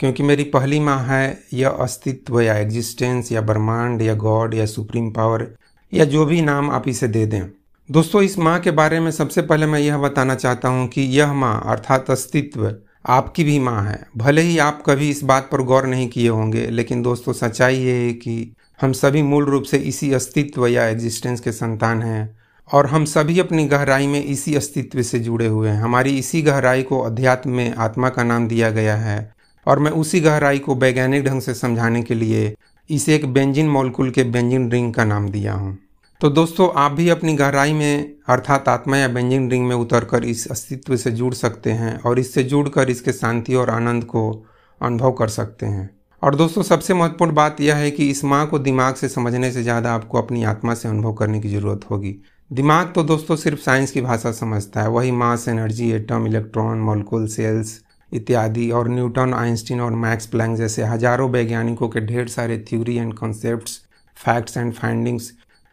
क्योंकि 0.00 0.22
मेरी 0.22 0.44
पहली 0.46 0.80
माँ 0.80 0.98
है, 1.04 1.38
यह 1.52 1.68
अस्तित्व 1.68 2.40
या 2.40 2.56
एग्जिस्टेंस 2.56 3.32
या 3.32 3.40
ब्रह्मांड 3.42 4.02
या 4.02 4.14
गॉड 4.16 4.54
या 4.54 4.66
सुप्रीम 4.66 5.10
पावर 5.10 5.46
या 5.92 6.04
जो 6.04 6.24
भी 6.26 6.40
नाम 6.42 6.70
आप 6.70 6.88
इसे 6.88 7.08
दे 7.08 7.24
दें। 7.26 7.42
दोस्तों, 7.88 8.20
इस 8.22 8.38
माँ 8.38 8.58
के 8.60 8.70
बारे 8.70 8.98
में 9.00 9.10
सबसे 9.10 9.42
पहले 9.42 9.66
मैं 9.66 9.78
यह 9.80 9.98
बताना 9.98 10.34
चाहता 10.34 10.68
हूँ 10.68 10.86
कि 10.88 11.02
यह 11.10 11.32
माँ 11.32 11.60
अर्थात 11.66 12.10
अस्तित्व 12.10 12.74
आपकी 13.06 13.44
भी 13.44 13.58
माँ 13.58 13.82
है। 13.84 13.98
भले 14.16 14.40
ही 14.40 14.58
आप 14.58 14.82
कभी 14.86 15.08
इस 15.10 15.22
बात 15.24 15.48
पर 15.52 15.62
गौर 15.62 15.86
नहीं 15.86 16.08
किए 16.08 16.28
होंगे, 16.28 16.66
लेकिन 16.66 17.02
दोस्तों, 17.02 17.32
सच्चाई 17.32 17.76
ये 17.76 17.94
है 17.96 18.12
कि 18.14 18.52
हम 18.80 18.92
सभी 18.92 19.22
मूल 19.22 19.44
रूप 19.44 19.62
से 19.62 19.78
इसी 19.78 20.12
अस्तित्व 20.12 20.66
या 20.66 20.86
एग्जिस्टेंस 20.86 21.40
के 21.40 21.52
संतान 21.52 22.02
हैं 22.02 22.36
और 22.70 22.86
हम 22.86 23.04
सभी 23.06 23.38
अपनी 23.40 23.66
गहराई 23.68 24.06
में 24.06 24.22
इसी 24.22 24.54
अस्तित्व 24.54 25.02
से 25.02 25.18
जुड़े 25.20 25.46
हुए 25.46 25.68
हैं। 25.68 25.80
हमारी 25.80 26.16
इसी 26.18 26.42
गहराई 26.42 26.82
को 26.82 27.00
अध्यात्म 27.00 27.50
में 27.50 27.74
आत्मा 27.76 28.08
का 28.08 28.24
नाम 28.24 28.48
दिया 28.48 28.70
गया 28.70 28.96
है 28.96 29.18
और 29.66 29.78
मैं 29.78 29.90
उसी 29.94 30.20
गहराई 30.20 30.58
को 30.58 30.74
वैज्ञानिक 30.76 31.24
ढंग 31.24 31.40
से 31.40 31.54
समझाने 31.54 32.02
के 32.02 32.14
लिए 32.14 32.54
इसे 32.90 33.14
एक 33.14 33.26
बेंजिन 33.26 33.68
मॉलिक्यूल 33.68 34.10
के 34.10 34.24
बेंजिन 34.24 34.70
रिंग 34.72 34.94
का 34.94 35.04
नाम 35.04 35.28
दिया 35.28 35.52
हूँ। 35.52 35.78
तो 36.20 36.28
दोस्तों, 36.30 36.68
आप 36.76 36.92
भी 36.92 37.08
अपनी 37.08 37.32
गहराई 37.36 37.72
में, 37.72 38.14
अर्थात 38.28 38.68
आत्मा 38.68 38.96
या 38.96 39.08
बेंजिन 39.08 39.48
रिंग 39.50 39.66
में 39.66 39.74
उतरकर 39.76 40.24
इस 40.24 40.46
अस्तित्व 40.50 40.96
से 40.96 41.10
जुड़ 41.10 41.32
सकते 41.34 41.72
हैं 41.72 41.94
और 42.00 42.18
इससे 42.18 42.42
जुड़कर 42.42 42.90
इसके 42.90 43.12
शांति 43.12 43.54
और 43.54 43.70
आनंद 43.70 44.04
को 44.04 44.22
अनुभव 44.80 45.12
कर 45.12 45.28
सकते 45.28 45.66
हैं। 45.66 45.88
और 46.22 46.34
दोस्तों, 46.34 46.62
सबसे 46.62 46.94
महत्वपूर्ण 46.94 47.34
बात 47.34 47.60
यह 47.60 47.76
है 47.76 47.90
कि 47.90 48.08
इस 48.10 48.24
माँ 48.24 48.46
को 48.46 48.58
दिमाग 48.58 48.94
से 48.94 49.08
समझने 49.08 49.52
से 49.52 49.62
ज़्यादा 49.62 49.92
आपको 49.92 50.18
अपनी 50.18 50.44
आत्मा 50.44 50.74
से 50.74 50.88
अनुभव 50.88 51.12
करने 51.12 51.40
की 51.40 51.48
ज़रूरत 51.48 51.90
होगी। 51.90 52.14
दिमाग 52.50 52.92
तो 52.94 53.02
दोस्तों 53.04 53.36
सिर्फ़ 53.36 53.60
साइंस 53.60 53.90
की 53.90 54.00
भाषा 54.00 54.32
समझता 54.32 54.82
है, 54.82 54.88
वही 54.88 55.10
mass 55.12 55.48
energy, 55.48 55.90
atom, 55.92 56.26
electron, 56.26 56.78
molecule, 56.80 57.26
cells 57.28 57.80
इत्यादि 58.12 58.70
और 58.70 58.88
न्यूटन, 58.88 59.34
आइंस्टीन 59.34 59.80
और 59.80 59.94
मैक्स 59.96 60.26
प्लैंक 60.26 60.58
जैसे 60.58 60.84
हज़ारों 60.84 61.30
वैज्ञानिकों 61.30 61.88
के 61.88 62.00
ढेर 62.06 62.28
सारे 62.28 62.64
theory 62.68 62.96
and 62.96 63.14
concepts, 63.14 63.80
facts 64.16 64.56
and 64.56 64.72
findings 64.74 65.32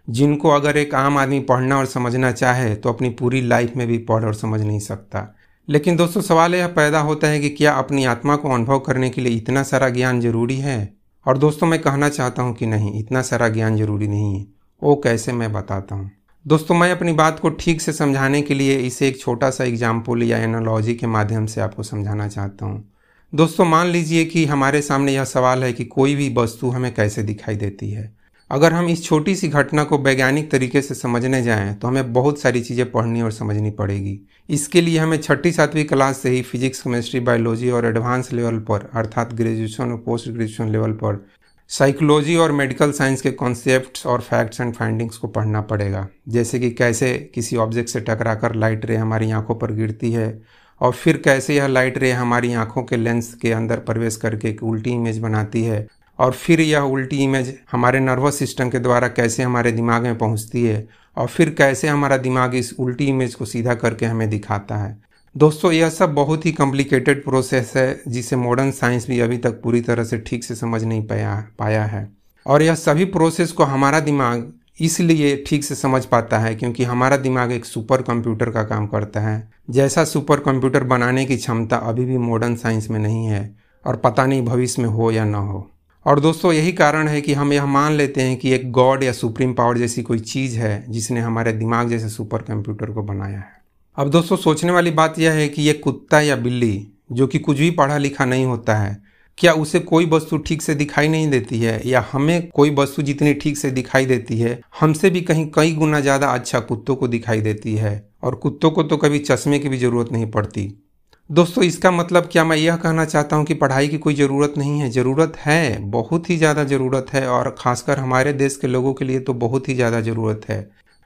जिनको 0.09 0.49
अगर 0.49 0.77
एक 0.77 0.95
आम 0.95 1.17
आदमी 1.17 1.39
पढ़ना 1.39 1.77
और 1.77 1.85
समझना 1.85 2.31
चाहे 2.31 2.75
तो 2.75 2.89
अपनी 2.89 3.09
पूरी 3.09 3.41
लाइफ 3.41 3.75
में 3.75 3.87
भी 3.87 3.97
पढ़ 3.97 4.25
और 4.25 4.33
समझ 4.33 4.61
नहीं 4.61 4.79
सकता। 4.79 5.35
लेकिन 5.69 5.95
दोस्तों, 5.95 6.21
सवाल 6.21 6.55
यह 6.55 6.67
पैदा 6.67 6.99
होता 6.99 7.27
है 7.27 7.39
कि 7.39 7.49
क्या 7.49 7.73
अपनी 7.73 8.05
आत्मा 8.05 8.35
को 8.35 8.49
अनुभव 8.49 8.79
करने 8.79 9.09
के 9.09 9.21
लिए 9.21 9.37
इतना 9.37 9.63
सारा 9.63 9.89
ज्ञान 9.89 10.21
ज़रूरी 10.21 10.57
है? 10.57 10.93
और 11.25 11.37
दोस्तों, 11.37 11.67
मैं 11.67 11.81
कहना 11.81 12.09
चाहता 12.09 12.41
हूँ 12.41 12.53
कि 12.55 12.65
नहीं, 12.65 12.99
इतना 12.99 13.21
सारा 13.21 13.49
ज्ञान 13.49 13.77
ज़रूरी 13.77 14.07
नहीं 14.07 14.39
है। 14.39 14.47
वो 14.83 14.95
कैसे 14.95 15.31
मैं 15.31 15.53
बताता 15.53 15.95
हूँ? 15.95 16.11
दोस्तों, 16.47 16.75
मैं 16.75 16.91
अपनी 16.91 17.13
बात 17.13 17.39
को 17.39 17.49
ठीक 17.49 17.81
से 17.81 17.93
समझाने 17.93 18.41
के 18.41 18.53
लिए 18.53 18.77
इसे 18.77 19.07
एक 19.07 19.19
छोटा 19.19 19.49
सा 19.49 19.63
एग्ज़ाम्पल 19.63 20.23
या 20.23 20.37
एनोलॉजी 20.37 20.95
के 20.95 21.07
माध्यम 21.07 21.45
से 21.45 21.61
आपको 21.61 21.83
समझाना 21.83 22.27
चाहता 22.27 22.65
हूँ। 22.65 22.91
दोस्तों, 23.35 23.65
मान 23.65 23.87
लीजिए 23.87 24.25
कि 24.25 24.45
हमारे 24.45 24.81
सामने 24.81 25.13
यह 25.13 25.23
सवाल 25.23 25.63
है 25.63 25.73
कि 25.73 25.85
कोई 25.85 26.15
भी 26.15 26.33
वस्तु 26.37 26.69
हमें 26.69 26.93
कैसे 26.93 27.23
दिखाई 27.23 27.55
देती 27.55 27.91
है? 27.91 28.14
अगर 28.51 28.73
हम 28.73 28.87
इस 28.89 29.03
छोटी 29.03 29.35
सी 29.35 29.47
घटना 29.49 29.83
को 29.83 29.97
वैज्ञानिक 29.97 30.49
तरीके 30.51 30.81
से 30.81 30.95
समझने 30.95 31.41
जाएँ 31.43 31.73
तो 31.75 31.87
हमें 31.87 32.11
बहुत 32.13 32.39
सारी 32.39 32.61
चीज़ें 32.61 32.91
पढ़नी 32.91 33.21
और 33.21 33.31
समझनी 33.31 33.71
पड़ेगी। 33.71 34.19
इसके 34.49 34.81
लिए 34.81 34.99
हमें 34.99 35.17
छठी 35.17 35.51
सातवीं 35.51 35.85
क्लास 35.85 36.17
से 36.17 36.29
ही 36.29 36.41
फिजिक्स, 36.41 36.81
केमिस्ट्री, 36.81 37.19
बायोलॉजी 37.19 37.69
और 37.69 37.85
एडवांस 37.85 38.31
लेवल 38.33 38.59
पर, 38.59 38.89
अर्थात 38.93 39.33
ग्रेजुएशन 39.33 39.91
और 39.91 39.97
पोस्ट 39.97 40.29
ग्रेजुएशन 40.29 40.69
लेवल 40.71 40.91
पर, 40.93 41.25
साइकोलॉजी 41.69 42.35
और 42.35 42.51
मेडिकल 42.51 42.91
साइंस 42.91 43.21
के 43.21 43.31
कॉन्सेप्ट्स 43.33 44.05
और 44.05 44.21
फैक्ट्स 44.21 44.61
एंड 44.61 44.73
फाइंडिंग्स 44.73 45.17
को 45.17 45.27
पढ़ना 45.29 45.61
पड़ेगा। 45.63 46.07
जैसे 46.29 46.59
कि 46.59 46.69
कैसे 46.71 47.13
किसी 47.35 47.55
ऑब्जेक्ट 47.57 47.89
से 47.89 47.99
टकराकर 48.01 48.55
लाइट 48.55 48.85
रे 48.85 48.95
हमारी 48.95 49.31
आँखों 49.31 49.55
पर 49.55 49.71
गिरती 49.73 50.11
है, 50.11 50.41
और 50.81 50.91
फिर 50.93 51.17
कैसे 51.17 51.55
यह 51.55 51.67
लाइट 51.67 51.97
रे 51.97 52.11
हमारी 52.11 52.53
आँखों 52.53 52.83
के 52.83 52.97
लेंस 52.97 53.33
के 53.33 53.51
अंदर 53.51 53.79
प्रवेश 53.81 54.15
करके 54.15 54.49
एक 54.49 54.63
उल्टी 54.63 54.91
इमेज 54.91 55.19
बनाती 55.19 55.63
है। 55.63 55.87
और 56.19 56.31
फिर 56.31 56.61
यह 56.61 56.79
उल्टी 56.79 57.17
इमेज 57.17 57.57
हमारे 57.71 57.99
नर्वस 57.99 58.39
सिस्टम 58.39 58.69
के 58.69 58.79
द्वारा 58.79 59.07
कैसे 59.07 59.43
हमारे 59.43 59.71
दिमाग 59.71 60.03
में 60.03 60.17
पहुँचती 60.17 60.63
है 60.65 60.87
और 61.17 61.27
फिर 61.27 61.49
कैसे 61.49 61.87
हमारा 61.87 62.17
दिमाग 62.17 62.55
इस 62.55 62.73
उल्टी 62.79 63.05
इमेज 63.05 63.35
को 63.35 63.45
सीधा 63.45 63.73
करके 63.73 64.05
हमें 64.05 64.29
दिखाता 64.29 64.75
है। 64.75 64.97
दोस्तों, 65.37 65.71
यह 65.71 65.89
सब 65.89 66.13
बहुत 66.13 66.45
ही 66.45 66.51
कॉम्प्लिकेटेड 66.51 67.23
प्रोसेस 67.23 67.73
है, 67.75 68.01
जिसे 68.07 68.35
मॉडर्न 68.35 68.71
साइंस 68.71 69.07
भी 69.07 69.19
अभी 69.19 69.37
तक 69.37 69.61
पूरी 69.61 69.81
तरह 69.81 70.03
से 70.03 70.17
ठीक 70.17 70.43
से 70.43 70.55
समझ 70.55 70.83
नहीं 70.83 71.07
पाया 71.07 71.47
पाया 71.59 71.83
है। 71.85 72.09
और 72.47 72.61
यह 72.61 72.75
सभी 72.75 73.05
प्रोसेस 73.05 73.51
को 73.51 73.63
हमारा 73.63 73.99
दिमाग 73.99 74.53
इसलिए 74.81 75.43
ठीक 75.47 75.63
से 75.63 75.75
समझ 75.75 76.05
पाता 76.05 76.39
है 76.39 76.55
क्योंकि 76.55 76.83
हमारा 76.83 77.17
दिमाग 77.17 77.51
एक 77.51 77.65
सुपर 77.65 78.01
कंप्यूटर 78.01 78.49
का 78.49 78.63
काम 78.63 78.87
करता 78.87 79.19
है। 79.19 79.51
जैसा 79.69 80.03
सुपर 80.03 80.39
कंप्यूटर 80.39 80.83
बनाने 80.83 81.25
की 81.25 81.37
क्षमता 81.37 81.77
अभी 81.77 82.05
भी 82.05 82.17
मॉडर्न 82.17 82.55
साइंस 82.55 82.89
में 82.89 82.99
नहीं 82.99 83.25
है 83.25 83.55
और 83.85 83.95
पता 83.95 84.25
नहीं 84.25 84.45
भविष्य 84.45 84.81
में 84.81 84.89
हो 84.89 85.11
या 85.11 85.25
ना 85.25 85.37
हो। 85.37 85.71
और 86.05 86.19
दोस्तों, 86.19 86.51
यही 86.53 86.71
कारण 86.71 87.07
है 87.07 87.21
कि 87.21 87.33
हम 87.33 87.53
यह 87.53 87.65
मान 87.65 87.93
लेते 87.93 88.21
हैं 88.21 88.37
कि 88.37 88.51
एक 88.53 88.71
गॉड 88.71 89.03
या 89.03 89.11
सुप्रीम 89.11 89.53
पावर 89.53 89.77
जैसी 89.77 90.01
कोई 90.01 90.19
चीज़ 90.19 90.57
है 90.57 90.85
जिसने 90.89 91.19
हमारे 91.19 91.53
दिमाग 91.53 91.89
जैसे 91.89 92.09
सुपर 92.09 92.41
कंप्यूटर 92.41 92.91
को 92.91 93.03
बनाया 93.03 93.37
है। 93.37 93.63
अब 93.97 94.09
दोस्तों, 94.09 94.37
सोचने 94.37 94.71
वाली 94.71 94.91
बात 94.91 95.19
यह 95.19 95.31
है 95.31 95.47
कि 95.49 95.61
ये 95.61 95.73
कुत्ता 95.73 96.19
या 96.21 96.35
बिल्ली, 96.35 96.87
जो 97.11 97.27
कि 97.27 97.39
कुछ 97.39 97.57
भी 97.57 97.71
पढ़ा 97.71 97.97
लिखा 97.97 98.25
नहीं 98.25 98.45
होता 98.45 98.75
है, 98.75 98.97
क्या 99.37 99.53
उसे 99.53 99.79
कोई 99.79 100.05
वस्तु 100.05 100.37
ठीक 100.37 100.61
से 100.61 100.75
दिखाई 100.75 101.07
नहीं 101.07 101.29
देती 101.29 101.59
है? 101.59 101.81
या 101.85 102.05
हमें 102.11 102.49
कोई 102.49 102.75
वस्तु 102.75 103.01
जितनी 103.01 103.33
ठीक 103.33 103.57
से 103.57 103.71
दिखाई 103.71 104.05
देती 104.05 104.39
है, 104.39 104.59
हमसे 104.79 105.09
भी 105.09 105.21
कहीं 105.21 105.51
कई 105.55 105.73
गुना 105.73 105.99
ज़्यादा 105.99 106.27
अच्छा 106.27 106.59
कुत्तों 106.59 106.95
को 106.95 107.07
दिखाई 107.07 107.41
देती 107.41 107.75
है? 107.75 108.09
और 108.23 108.35
कुत्तों 108.35 108.71
को 108.71 108.83
तो 108.83 108.97
कभी 108.97 109.19
चश्मे 109.19 109.59
की 109.59 109.69
भी 109.69 109.77
ज़रूरत 109.77 110.11
नहीं 110.11 110.31
पड़ती। 110.31 110.84
दोस्तों, 111.29 111.63
इसका 111.63 111.89
मतलब 111.91 112.27
क्या 112.31 112.43
मैं 112.43 112.55
यह 112.57 112.75
कहना 112.77 113.03
चाहता 113.05 113.35
हूँ 113.35 113.45
कि 113.45 113.53
पढ़ाई 113.53 113.87
की 113.87 113.97
कोई 113.97 114.13
ज़रूरत 114.15 114.53
नहीं 114.57 114.79
है। 114.81 114.89
ज़रूरत 114.89 115.37
है, 115.37 115.77
बहुत 115.81 116.29
ही 116.29 116.35
ज़्यादा 116.37 116.63
ज़रूरत 116.63 117.05
है 117.13 117.25
और 117.27 117.49
ख़ासकर 117.59 117.99
हमारे 117.99 118.33
देश 118.33 118.57
के 118.57 118.67
लोगों 118.67 118.93
के 118.93 119.05
लिए 119.05 119.19
तो 119.19 119.33
बहुत 119.33 119.69
ही 119.69 119.75
ज़्यादा 119.75 120.01
ज़रूरत 120.01 120.41
है। 120.49 120.57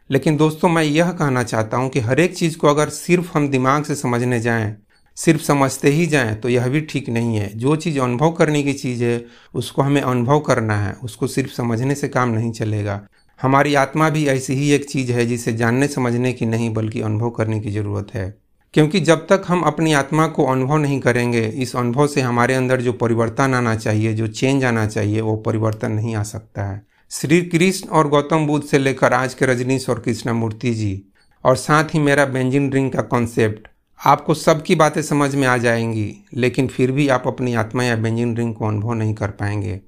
लेकिन 0.10 0.38
दोस्तों, 0.38 0.70
मैं 0.70 0.84
यह 0.84 1.12
कहना 1.12 1.44
चाहता 1.44 1.78
हूँ 1.78 1.90
कि 1.90 2.00
हर 2.00 2.20
एक 2.20 2.36
चीज़ 2.36 2.58
को 2.58 2.68
अगर 2.68 2.90
सिर्फ़ 2.90 3.32
हम 3.34 3.48
दिमाग 3.50 3.84
से 3.84 3.96
समझने 3.96 4.40
जाएँ, 4.40 4.76
सिर्फ़ 5.18 5.42
समझते 5.42 5.90
ही 5.90 6.06
जाएँ 6.08 6.36
तो 6.36 6.50
यह 6.50 6.68
भी 6.68 6.82
ठीक 6.82 7.10
नहीं 7.10 7.38
है। 7.38 7.50
जो 7.56 7.76
चीज़ 7.76 8.00
अनुभव 8.00 8.32
करने 8.32 8.64
की 8.64 8.74
चीज़ 8.74 9.04
है, 9.04 9.24
उसको 9.54 9.82
हमें 9.82 10.02
अनुभव 10.02 10.40
करना 10.40 10.78
है, 10.78 10.94
उसको 11.04 11.28
सिर्फ़ 11.28 11.54
समझने 11.54 11.96
से 11.96 12.08
काम 12.08 12.30
नहीं 12.30 12.52
चलेगा। 12.52 13.02
हमारी 13.40 13.76
आत्मा 13.76 14.10
भी 14.10 14.26
ऐसी 14.28 14.54
ही 14.54 14.70
एक 14.72 14.90
चीज़ 14.90 15.12
है, 15.12 15.26
जिसे 15.26 15.54
जानने, 15.54 15.88
समझने 15.88 16.34
की 16.34 16.46
नहीं, 16.46 16.74
बल्कि 16.74 17.02
अनुभव 17.02 17.30
करने 17.30 17.60
की 17.60 17.72
ज़रूरत 17.72 18.14
है। 18.14 18.49
क्योंकि 18.74 19.00
जब 19.00 19.28
तक 19.28 19.44
हम 19.48 19.62
अपनी 19.62 19.94
आत्मा 19.94 20.28
को 20.28 20.46
अनुभव 20.46 20.78
नहीं 20.78 21.00
करेंगे, 21.00 21.42
इस 21.42 21.76
अनुभव 21.76 22.08
से 22.08 22.22
हमारे 22.22 22.54
अंदर 22.54 22.82
जो 22.82 22.94
परिवर्तन 22.94 23.54
आना 23.54 23.76
चाहिए, 23.76 24.14
जो 24.14 24.28
चेंज 24.28 24.64
आना 24.64 24.88
चाहिए, 24.88 25.22
वो 25.22 25.36
परिवर्तन 25.36 25.92
नहीं 25.92 26.16
आ 26.16 26.24
सकता 26.24 26.64
है। 26.64 26.86
श्री 27.12 27.42
कृष्ण 27.42 27.90
और 27.90 28.08
गौतम 28.08 28.48
बुद्ध 28.48 28.66
से 28.66 28.80
लेकर 28.80 29.14
आज 29.14 29.34
के 29.34 29.46
रजनीश 29.46 29.90
और 29.90 30.00
कृष्णमूर्ति 30.00 30.74
जी, 30.74 31.06
और 31.46 31.56
साथ 31.56 31.84
ही 31.84 32.00
मेरा 32.00 32.26
बेंजिन 32.26 32.70
ड्रिंक 32.70 32.94
का 32.94 33.02
कॉन्सेप्ट 33.02 33.68
आपको 34.06 34.34
सबकी 34.34 34.76
बातें 34.76 35.02
समझ 35.02 35.36
में 35.36 35.48
आ 35.48 35.58
जाएँगी, 35.58 36.26
लेकिन 36.34 36.68
फिर 36.68 36.92
भी 36.92 37.08
आप 37.08 37.24
अपनी 37.28 37.54
आत्मा 37.54 37.84
या 37.84 37.96
बेंजिन 37.96 38.34
ड्रिंक 38.34 38.58
को 38.58 38.68
अनुभव 38.68 38.94
नहीं 38.94 39.14
कर 39.14 39.28
पाएँगे। 39.28 39.82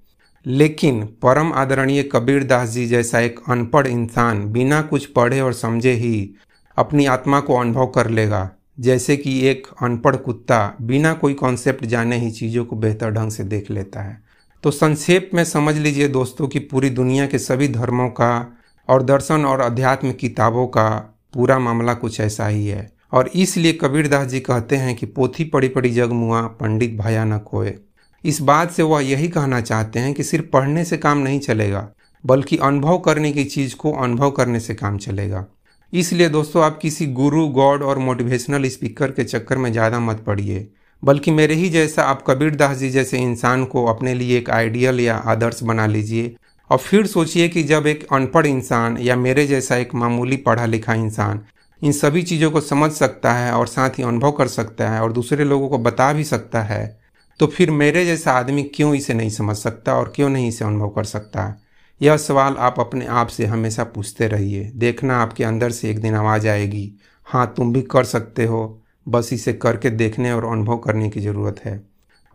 लेकिन 0.46 1.06
परम 1.06 1.54
आदरणीय 1.54 2.04
कबीर 2.04 2.44
दास 2.44 2.70
जी 2.70 2.86
जैसा 2.86 3.20
एक 3.20 3.40
अनपढ़ 3.50 3.88
इंसान 3.88 4.52
बिना 4.52 4.82
कुछ 4.82 5.06
पढ़े 5.06 5.42
और 5.42 5.54
समझे 5.54 5.92
ही 5.92 6.34
अपनी 6.78 7.06
आत्मा 7.06 7.40
को 7.40 7.56
अनुभव 7.56 7.88
कर 7.88 8.10
लेगा। 8.10 8.52
जैसे 8.82 9.18
कि 9.18 9.40
एक 9.48 9.68
अनपढ़ 9.82 10.16
कुत्ता 10.16 10.78
बिना 10.82 11.14
कोई 11.14 11.34
कॉन्सेप्ट 11.34 11.86
जाने 11.86 12.18
ही 12.18 12.32
चीज़ों 12.32 12.66
को 12.66 12.76
बेहतर 12.76 13.12
ढंग 13.12 13.32
से 13.32 13.44
देख 13.44 13.72
लेता 13.72 14.02
है। 14.02 14.22
तो 14.64 14.72
संक्षेप 14.72 15.30
में 15.34 15.44
समझ 15.44 15.76
लीजिए 15.78 16.08
दोस्तों 16.08 16.48
कि 16.48 16.60
पूरी 16.60 16.90
दुनिया 16.90 17.28
के 17.28 17.40
सभी 17.40 17.68
धर्मों 17.68 18.10
का 18.10 18.58
और 18.90 19.04
दर्शन 19.04 19.46
और 19.46 19.62
अध्यात्म 19.62 20.12
किताबों 20.12 20.68
का 20.68 20.90
पूरा 21.34 21.60
मामला 21.60 21.94
कुछ 21.94 22.20
ऐसा 22.20 22.48
ही 22.48 22.68
है। 22.68 22.92
और 23.14 23.30
इसलिए 23.36 23.74
कबीरदास 23.74 24.28
जी 24.28 24.40
कहते 24.40 24.76
हैं 24.76 24.96
कि 24.96 25.06
पोथी 25.06 25.44
पड़ी 25.44 25.68
पड़ी 25.68 25.90
जग 25.90 26.12
मुआ, 26.12 26.42
पंडित 26.42 26.98
भया 26.98 27.26
न 27.26 27.38
कोय 27.38 27.78
इस 28.24 28.42
बात 28.42 28.72
से 28.72 28.84
वह 28.84 29.02
यही 29.02 29.28
कहना 29.28 29.62
चाहते 29.62 30.00
हैं 30.00 30.14
कि 30.14 30.24
सिर्फ़ 30.24 30.46
पढ़ने 30.46 30.86
से 30.86 30.98
काम 30.98 31.18
नहीं 31.18 31.40
चलेगा, 31.40 31.88
बल्कि 32.24 32.58
अनुभव 32.58 32.98
करने 32.98 33.32
की 33.32 33.44
चीज़ 33.44 33.76
को 33.76 33.92
अनुभव 33.94 34.32
करने 34.32 34.60
से 34.60 34.74
काम 34.76 34.98
चलेगा। 34.98 35.46
इसलिए 35.94 36.30
दोस्तों, 36.30 36.64
आप 36.64 36.80
किसी 36.82 37.06
गुरु, 37.08 37.48
गॉड 37.48 37.84
और 37.84 37.98
मोटिवेशनल 37.98 38.70
स्पीकर 38.70 39.12
के 39.12 39.24
चक्कर 39.24 39.58
में 39.58 39.72
ज़्यादा 39.72 40.00
मत 40.00 40.24
पड़िए, 40.28 40.72
बल्कि 41.04 41.32
मेरे 41.32 41.56
ही 41.56 41.70
जैसा 41.70 42.04
आप 42.04 42.24
कबीर 42.28 42.56
दास 42.56 42.78
जी 42.78 42.90
जैसे 42.90 43.18
इंसान 43.18 43.66
को 43.66 43.86
अपने 43.86 44.14
लिए 44.14 44.38
एक 44.38 44.50
आइडियल 44.50 45.00
या 45.00 45.16
आदर्श 45.16 45.64
बना 45.64 45.86
लीजिए 45.86 46.36
और 46.70 46.78
फिर 46.78 47.08
सोचिए 47.08 47.50
कि 47.50 47.64
जब 47.64 47.88
एक 47.88 48.08
अनपढ़ 48.14 48.46
इंसान 48.46 48.98
या 48.98 49.16
मेरे 49.16 49.48
जैसा 49.48 49.76
एक 49.76 49.96
मामूली 49.96 50.38
पढ़ा 50.38 50.66
लिखा 50.66 50.94
इंसान 50.94 51.42
इन 51.84 51.92
सभी 51.92 52.24
चीज़ों 52.24 52.52
को 52.52 52.62
समझ 52.62 52.92
सकता 52.92 53.34
है 53.34 53.52
और 53.52 53.68
साथ 53.68 53.90
ही 53.90 54.04
अनुभव 54.04 54.32
कर 54.32 54.48
सकता 54.48 54.90
है 54.90 55.02
और 55.02 55.12
दूसरे 55.12 55.46
लोगों 55.46 55.70
को 55.70 55.78
बता 55.78 56.14
भी 56.14 56.24
सकता 56.24 56.62
है 56.62 57.02
तो 57.40 57.48
फिर 57.48 57.72
मेरे 57.72 58.06
जैसा 58.06 58.32
आदमी 58.32 58.64
क्यों 58.64 58.96
इसे 58.96 59.14
नहीं 59.14 59.30
समझ 59.30 59.56
सकता 59.56 59.94
और 59.94 60.14
क्यों 60.16 60.30
नहीं 60.30 60.48
इसे 60.48 60.66
अनुभव 60.66 60.90
कर 60.90 61.04
सकता? 61.04 61.44
है 61.44 61.61
यह 62.02 62.18
सवाल 62.18 62.56
आप 62.60 62.80
अपने 62.80 63.06
आप 63.06 63.28
से 63.28 63.46
हमेशा 63.46 63.84
पूछते 63.84 64.28
रहिए। 64.28 64.72
देखना 64.76 65.18
आपके 65.18 65.44
अंदर 65.44 65.72
से 65.72 65.90
एक 65.90 66.00
दिन 66.00 66.16
आवाज़ 66.16 66.48
आएगी। 66.48 67.00
हाँ 67.24 67.54
तुम 67.58 67.74
भी 67.74 67.82
कर 67.82 68.04
सकते 68.04 68.46
हो। 68.46 68.82
बस 69.08 69.30
इसे 69.34 69.54
करके 69.54 69.90
देखने 69.90 70.32
और 70.32 70.46
अनुभव 70.46 70.78
करने 70.78 71.10
की 71.10 71.20
ज़रूरत 71.20 71.56
है। 71.66 71.84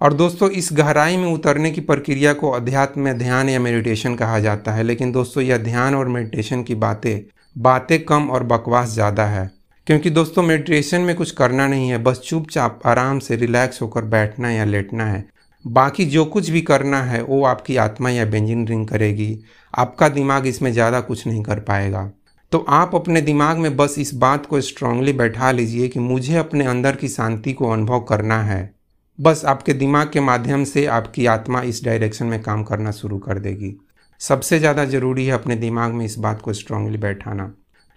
और 0.01 0.13
दोस्तों, 0.13 0.51
इस 0.51 0.69
गहराई 0.73 1.17
में 1.17 1.33
उतरने 1.33 1.71
की 1.71 1.81
प्रक्रिया 1.81 2.33
को 2.33 2.51
अध्यात्म 2.51 3.01
में 3.01 3.19
ध्यान 3.19 3.49
या 3.49 3.61
मेडिटेशन 3.61 4.15
कहा 4.15 4.39
जाता 4.39 4.73
है। 4.73 4.83
लेकिन 4.83 5.13
दोस्तों, 5.13 5.43
यह 5.43 5.59
ध्यान 5.59 5.95
और 5.95 6.09
मेडिटेशन 6.09 6.63
की 6.63 6.75
बातें 6.75 7.21
बातें 7.59 8.05
कम 8.05 8.31
और 8.31 8.43
बकवास 8.43 8.89
ज़्यादा 8.89 9.25
है। 9.25 9.51
क्योंकि 9.87 10.11
दोस्तों 10.11 10.43
मेडिटेशन 10.43 11.01
में 11.01 11.17
कुछ 11.17 11.31
करना 11.31 11.67
नहीं 11.67 11.89
है। 11.89 11.99
बस 11.99 12.21
चुपचाप 12.25 12.81
आराम 12.87 13.19
से 13.19 13.37
रिलैक्स 13.37 13.83
होकर 13.83 14.05
बैठना 14.05 14.51
या 14.51 14.65
लेटना 14.65 15.05
है। 15.05 15.29
बाकी 15.67 16.05
जो 16.05 16.25
कुछ 16.25 16.51
भी 16.51 16.61
करना 16.61 17.03
है, 17.03 17.23
वो 17.23 17.45
आपकी 17.45 17.77
आत्मा 17.77 18.11
या 18.11 18.23
इंजीनियरिंग 18.25 18.87
करेगी। 18.89 19.39
आपका 19.75 20.09
दिमाग 20.09 20.47
इसमें 20.47 20.73
ज़्यादा 20.73 21.01
कुछ 21.01 21.27
नहीं 21.27 21.43
कर 21.43 21.61
पाएगा। 21.61 22.11
तो 22.53 22.59
आप 22.69 22.95
अपने 22.95 23.21
दिमाग 23.21 23.59
में 23.59 23.77
बस 23.77 23.95
इस 23.99 24.15
बात 24.15 24.47
को 24.47 24.61
स्ट्रांगली 24.61 25.13
बैठा 25.13 25.51
लीजिए 25.51 25.89
कि 25.89 26.01
मुझे 26.01 26.37
अपने 26.37 26.67
अंदर 26.67 26.97
की 26.97 27.09
शांति 27.09 27.53
को 27.53 27.71
अनुभव 27.71 28.01
करना 28.01 28.41
है। 28.43 28.75
बस 29.19 29.45
आपके 29.45 29.73
दिमाग 29.73 30.11
के 30.13 30.21
माध्यम 30.21 30.65
से 30.65 30.87
आपकी 30.87 31.27
आत्मा 31.27 31.63
इस 31.63 31.85
डायरेक्शन 31.85 32.27
में 32.27 32.41
काम 32.43 32.63
करना 32.65 32.91
शुरू 32.91 33.19
कर 33.19 33.39
देगी। 33.39 33.75
सबसे 34.21 34.59
ज़्यादा 34.59 34.85
ज़रूरी 34.85 35.27
है 35.27 35.33
अपने 35.33 35.57
दिमाग 35.57 35.93
में 35.93 36.05
इस 36.05 36.19
बात 36.19 36.41
को 36.41 36.53
स्ट्रांगली 36.53 36.99
बैठाना। 36.99 37.53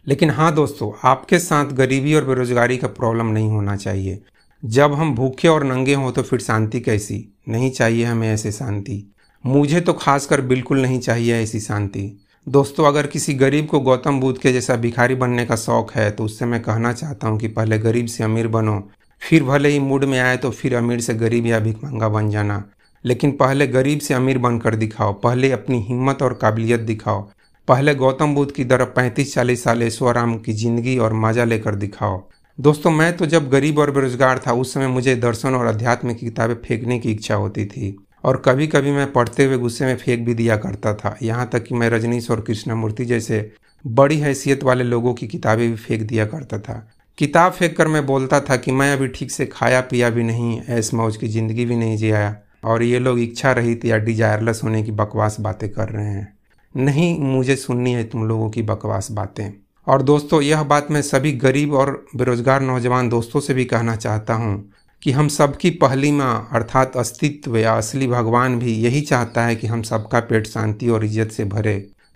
लेकिन 0.07 0.29
हाँ 0.29 0.53
दोस्तों, 0.55 0.91
आपके 1.03 1.39
साथ 1.39 1.65
गरीबी 1.65 2.13
और 2.15 2.25
बेरोजगारी 2.25 2.77
का 2.77 2.87
प्रॉब्लम 2.87 3.27
नहीं 3.27 3.49
होना 3.49 3.75
चाहिए। 3.75 4.21
जब 4.63 4.93
हम 4.93 5.13
भूखे 5.15 5.47
और 5.47 5.63
नंगे 5.63 5.93
हों 5.93 6.11
तो 6.11 6.21
फिर 6.21 6.39
शांति 6.39 6.79
कैसी? 6.79 7.15
नहीं 7.49 7.69
चाहिए 7.71 8.05
हमें 8.05 8.27
ऐसे 8.27 8.51
शांति। 8.51 9.03
मुझे 9.43 9.81
तो 9.81 9.93
खासकर 9.93 10.41
बिल्कुल 10.41 10.81
नहीं 10.81 10.99
चाहिए 10.99 11.35
ऐसी 11.35 11.59
शांति। 11.59 12.01
दोस्तों, 12.47 12.85
अगर 12.85 13.07
किसी 13.07 13.33
गरीब 13.33 13.67
को 13.67 13.79
गौतम 13.79 14.19
बुद्ध 14.19 14.37
के 14.41 14.51
जैसा 14.53 14.75
भिखारी 14.75 15.15
बनने 15.15 15.45
का 15.45 15.55
शौक 15.55 15.91
है 15.91 16.09
तो 16.11 16.23
उससे 16.23 16.45
मैं 16.45 16.61
कहना 16.61 16.91
चाहता 16.93 17.27
हूँ 17.27 17.39
कि 17.39 17.47
पहले 17.49 17.77
गरीब 17.79 18.07
से 18.07 18.23
अमीर 18.23 18.47
बनो, 18.47 18.81
फिर 19.21 19.43
भले 19.43 19.69
ही 19.69 19.79
मूड 19.79 20.03
में 20.05 20.19
आए 20.19 20.37
तो 20.37 20.51
फिर 20.51 20.75
अमीर 20.75 21.01
से 21.01 21.13
गरीब 21.15 21.45
या 21.45 21.59
भिखमंगा 21.59 22.09
बन 22.09 22.29
जाना। 22.29 22.63
लेकिन 23.05 23.31
पहले 23.31 23.67
गरीब 23.69 23.99
से 23.99 24.13
अमीर 24.13 24.37
बनकर 24.39 24.75
दिखाओ, 24.75 25.13
पहले 25.13 25.51
अपनी 25.51 25.79
हिम्मत 25.81 26.21
और 26.21 26.33
काबिलियत 26.33 26.79
दिखाओ, 26.81 27.21
पहले 27.67 27.95
गौतम 27.95 28.35
बुद्ध 28.35 28.51
की 28.51 28.65
तरफ़ 28.65 28.89
पैंतीस 28.89 29.33
चालीस 29.33 29.63
साल 29.63 29.83
ऐश्वराम 29.83 30.37
की 30.37 30.53
ज़िंदगी 30.55 30.97
और 30.97 31.13
मज़ा 31.15 31.43
लेकर 31.43 31.75
दिखाओ। 31.77 32.17
दोस्तों, 32.59 32.91
मैं 32.91 33.15
तो 33.17 33.25
जब 33.25 33.47
गरीब 33.49 33.77
और 33.79 33.91
बेरोजगार 33.91 34.39
था, 34.47 34.51
उस 34.51 34.73
समय 34.73 34.87
मुझे 34.87 35.15
दर्शन 35.15 35.55
और 35.55 35.65
अध्यात्म 35.65 36.13
की 36.13 36.25
किताबें 36.25 36.53
फेंकने 36.55 36.97
की 36.99 37.11
इच्छा 37.11 37.35
होती 37.35 37.65
थी। 37.65 37.95
और 38.23 38.41
कभी 38.45 38.67
कभी 38.67 38.91
मैं 38.91 39.11
पढ़ते 39.13 39.45
हुए 39.45 39.57
गुस्से 39.57 39.85
में 39.85 39.95
फेंक 39.97 40.25
भी 40.25 40.33
दिया 40.33 40.57
करता 40.57 40.93
था। 40.93 41.15
यहाँ 41.21 41.47
तक 41.51 41.63
कि 41.63 41.75
मैं 41.75 41.89
रजनीश 41.89 42.29
और 42.31 42.41
कृष्णमूर्ति 42.41 43.05
जैसे 43.05 43.39
बड़ी 43.85 44.17
हैसियत 44.17 44.63
वाले 44.63 44.83
लोगों 44.83 45.13
की 45.13 45.27
किताबें 45.27 45.69
भी 45.69 45.75
फेंक 45.75 46.01
दिया 46.01 46.25
करता 46.25 46.59
था। 46.59 46.75
किताब 47.17 47.51
फेंक 47.51 47.77
कर 47.77 47.87
मैं 47.87 48.05
बोलता 48.05 48.39
था 48.39 48.55
कि 48.55 48.71
मैं 48.71 48.91
अभी 48.93 49.07
ठीक 49.07 49.31
से 49.31 49.45
खाया 49.45 49.81
पिया 49.81 50.09
भी 50.09 50.23
नहीं, 50.23 50.59
ऐस 50.59 50.93
मौज 50.93 51.17
की 51.17 51.27
ज़िंदगी 51.27 51.65
भी 51.65 51.75
नहीं 51.75 51.97
जिया 51.97 52.35
और 52.65 52.83
ये 52.83 52.99
लोग 52.99 53.19
इच्छा 53.19 53.51
रहित 53.51 53.85
या 53.85 53.97
डिजायरलेस 53.99 54.61
होने 54.63 54.83
की 54.83 54.91
बकवास 54.91 55.39
बातें 55.39 55.69
कर 55.69 55.89
रहे 55.89 56.05
हैं। 56.05 56.37
नहीं, 56.75 57.19
मुझे 57.19 57.55
सुननी 57.55 57.93
है 57.93 58.03
तुम 58.03 58.27
लोगों 58.27 58.49
की 58.49 58.61
बकवास 58.63 59.11
बातें। 59.11 59.51
और 59.89 60.01
दोस्तों, 60.01 60.41
यह 60.41 60.61
बात 60.63 60.89
मैं 60.91 61.01
सभी 61.01 61.31
गरीब 61.33 61.73
और 61.73 61.91
बेरोजगार 62.15 62.61
नौजवान 62.61 63.07
दोस्तों 63.09 63.39
से 63.39 63.53
भी 63.53 63.63
कहना 63.65 63.95
चाहता 63.95 64.33
हूँ 64.33 64.71
कि 65.03 65.11
हम 65.11 65.27
सबकी 65.27 65.69
पहली 65.81 66.11
माँ 66.11 66.49
अर्थात 66.53 66.97
अस्तित्व 66.97 67.57
या 67.57 67.73
असली 67.73 68.07
भगवान 68.07 68.59
भी 68.59 68.73
यही 68.75 69.01
चाहता 69.01 69.45
है 69.45 69.55
कि 69.55 69.67
हम 69.67 69.81
सबका 69.81 70.19
पेट 70.19 70.47
शांति 70.47 70.89
और 70.89 71.05
इज़्ज़त 71.05 71.31
से 71.31 71.45
भरे। 71.45 71.75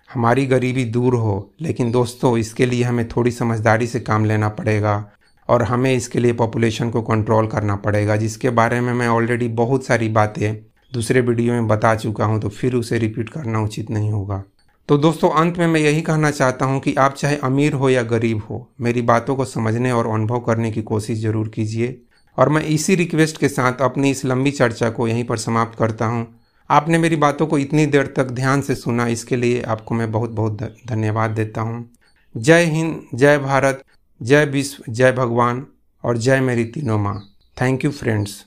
हमारी 0.09 0.45
गरीबी 0.45 0.85
दूर 0.85 1.15
हो, 1.15 1.53
लेकिन 1.61 1.91
दोस्तों, 1.91 2.37
इसके 2.37 2.65
लिए 2.65 2.83
हमें 2.83 3.07
थोड़ी 3.09 3.31
समझदारी 3.31 3.87
से 3.87 3.99
काम 4.01 4.25
लेना 4.25 4.49
पड़ेगा 4.51 5.03
और 5.49 5.63
हमें 5.63 5.93
इसके 5.93 6.19
लिए 6.19 6.33
पॉपुलेशन 6.35 6.89
को 6.89 7.01
कंट्रोल 7.01 7.47
करना 7.47 7.75
पड़ेगा, 7.77 8.15
जिसके 8.15 8.49
बारे 8.51 8.81
में 8.81 8.93
मैं 8.93 9.07
ऑलरेडी 9.09 9.47
बहुत 9.55 9.85
सारी 9.85 10.09
बातें 10.11 10.55
दूसरे 10.91 11.21
वीडियो 11.21 11.53
में 11.53 11.67
बता 11.67 11.95
चुका 11.95 12.25
हूँ 12.25 12.41
तो 12.41 12.49
फिर 12.51 12.75
उसे 12.75 12.97
रिपीट 12.99 13.29
करना 13.29 13.61
उचित 13.61 13.89
नहीं 13.91 14.11
होगा। 14.11 14.43
तो 14.89 14.97
दोस्तों, 14.97 15.29
अंत 15.31 15.57
में 15.57 15.67
मैं 15.67 15.79
यही 15.79 16.01
कहना 16.01 16.29
चाहता 16.31 16.65
हूँ 16.65 16.79
कि 16.79 16.93
आप 16.95 17.13
चाहे 17.13 17.35
अमीर 17.43 17.73
हो 17.73 17.89
या 17.89 18.01
गरीब 18.03 18.41
हो, 18.41 18.67
मेरी 18.81 19.01
बातों 19.01 19.35
को 19.35 19.45
समझने 19.45 19.91
और 19.91 20.07
अनुभव 20.07 20.39
करने 20.39 20.71
की 20.71 20.81
कोशिश 20.81 21.19
ज़रूर 21.19 21.47
कीजिए। 21.47 21.97
और 22.37 22.49
मैं 22.49 22.61
इसी 22.63 22.95
रिक्वेस्ट 22.95 23.37
के 23.37 23.49
साथ 23.49 23.81
अपनी 23.81 24.11
इस 24.11 24.23
लंबी 24.25 24.51
चर्चा 24.51 24.89
को 24.89 25.07
यहीं 25.07 25.23
पर 25.23 25.37
समाप्त 25.37 25.77
करता 25.79 26.05
हूँ। 26.05 26.25
आपने 26.69 26.97
मेरी 26.97 27.15
बातों 27.15 27.47
को 27.47 27.57
इतनी 27.57 27.85
देर 27.85 28.13
तक 28.17 28.31
ध्यान 28.31 28.61
से 28.61 28.75
सुना, 28.75 29.07
इसके 29.07 29.35
लिए 29.35 29.61
आपको 29.61 29.95
मैं 29.95 30.11
बहुत 30.11 30.31
बहुत 30.31 30.63
धन्यवाद 30.87 31.31
देता 31.31 31.61
हूँ। 31.61 31.89
जय 32.35 32.63
हिंद, 32.65 33.01
जय 33.15 33.37
भारत, 33.37 33.83
जय 34.21 34.45
विश्व, 34.45 34.83
जय 34.89 35.11
भगवान 35.11 35.65
और 36.03 36.17
जय 36.17 36.39
मेरी 36.41 36.65
तीनों 36.65 36.99
माँ। 36.99 37.21
Thank 37.57 37.85
you 37.85 37.91
friends 37.91 38.43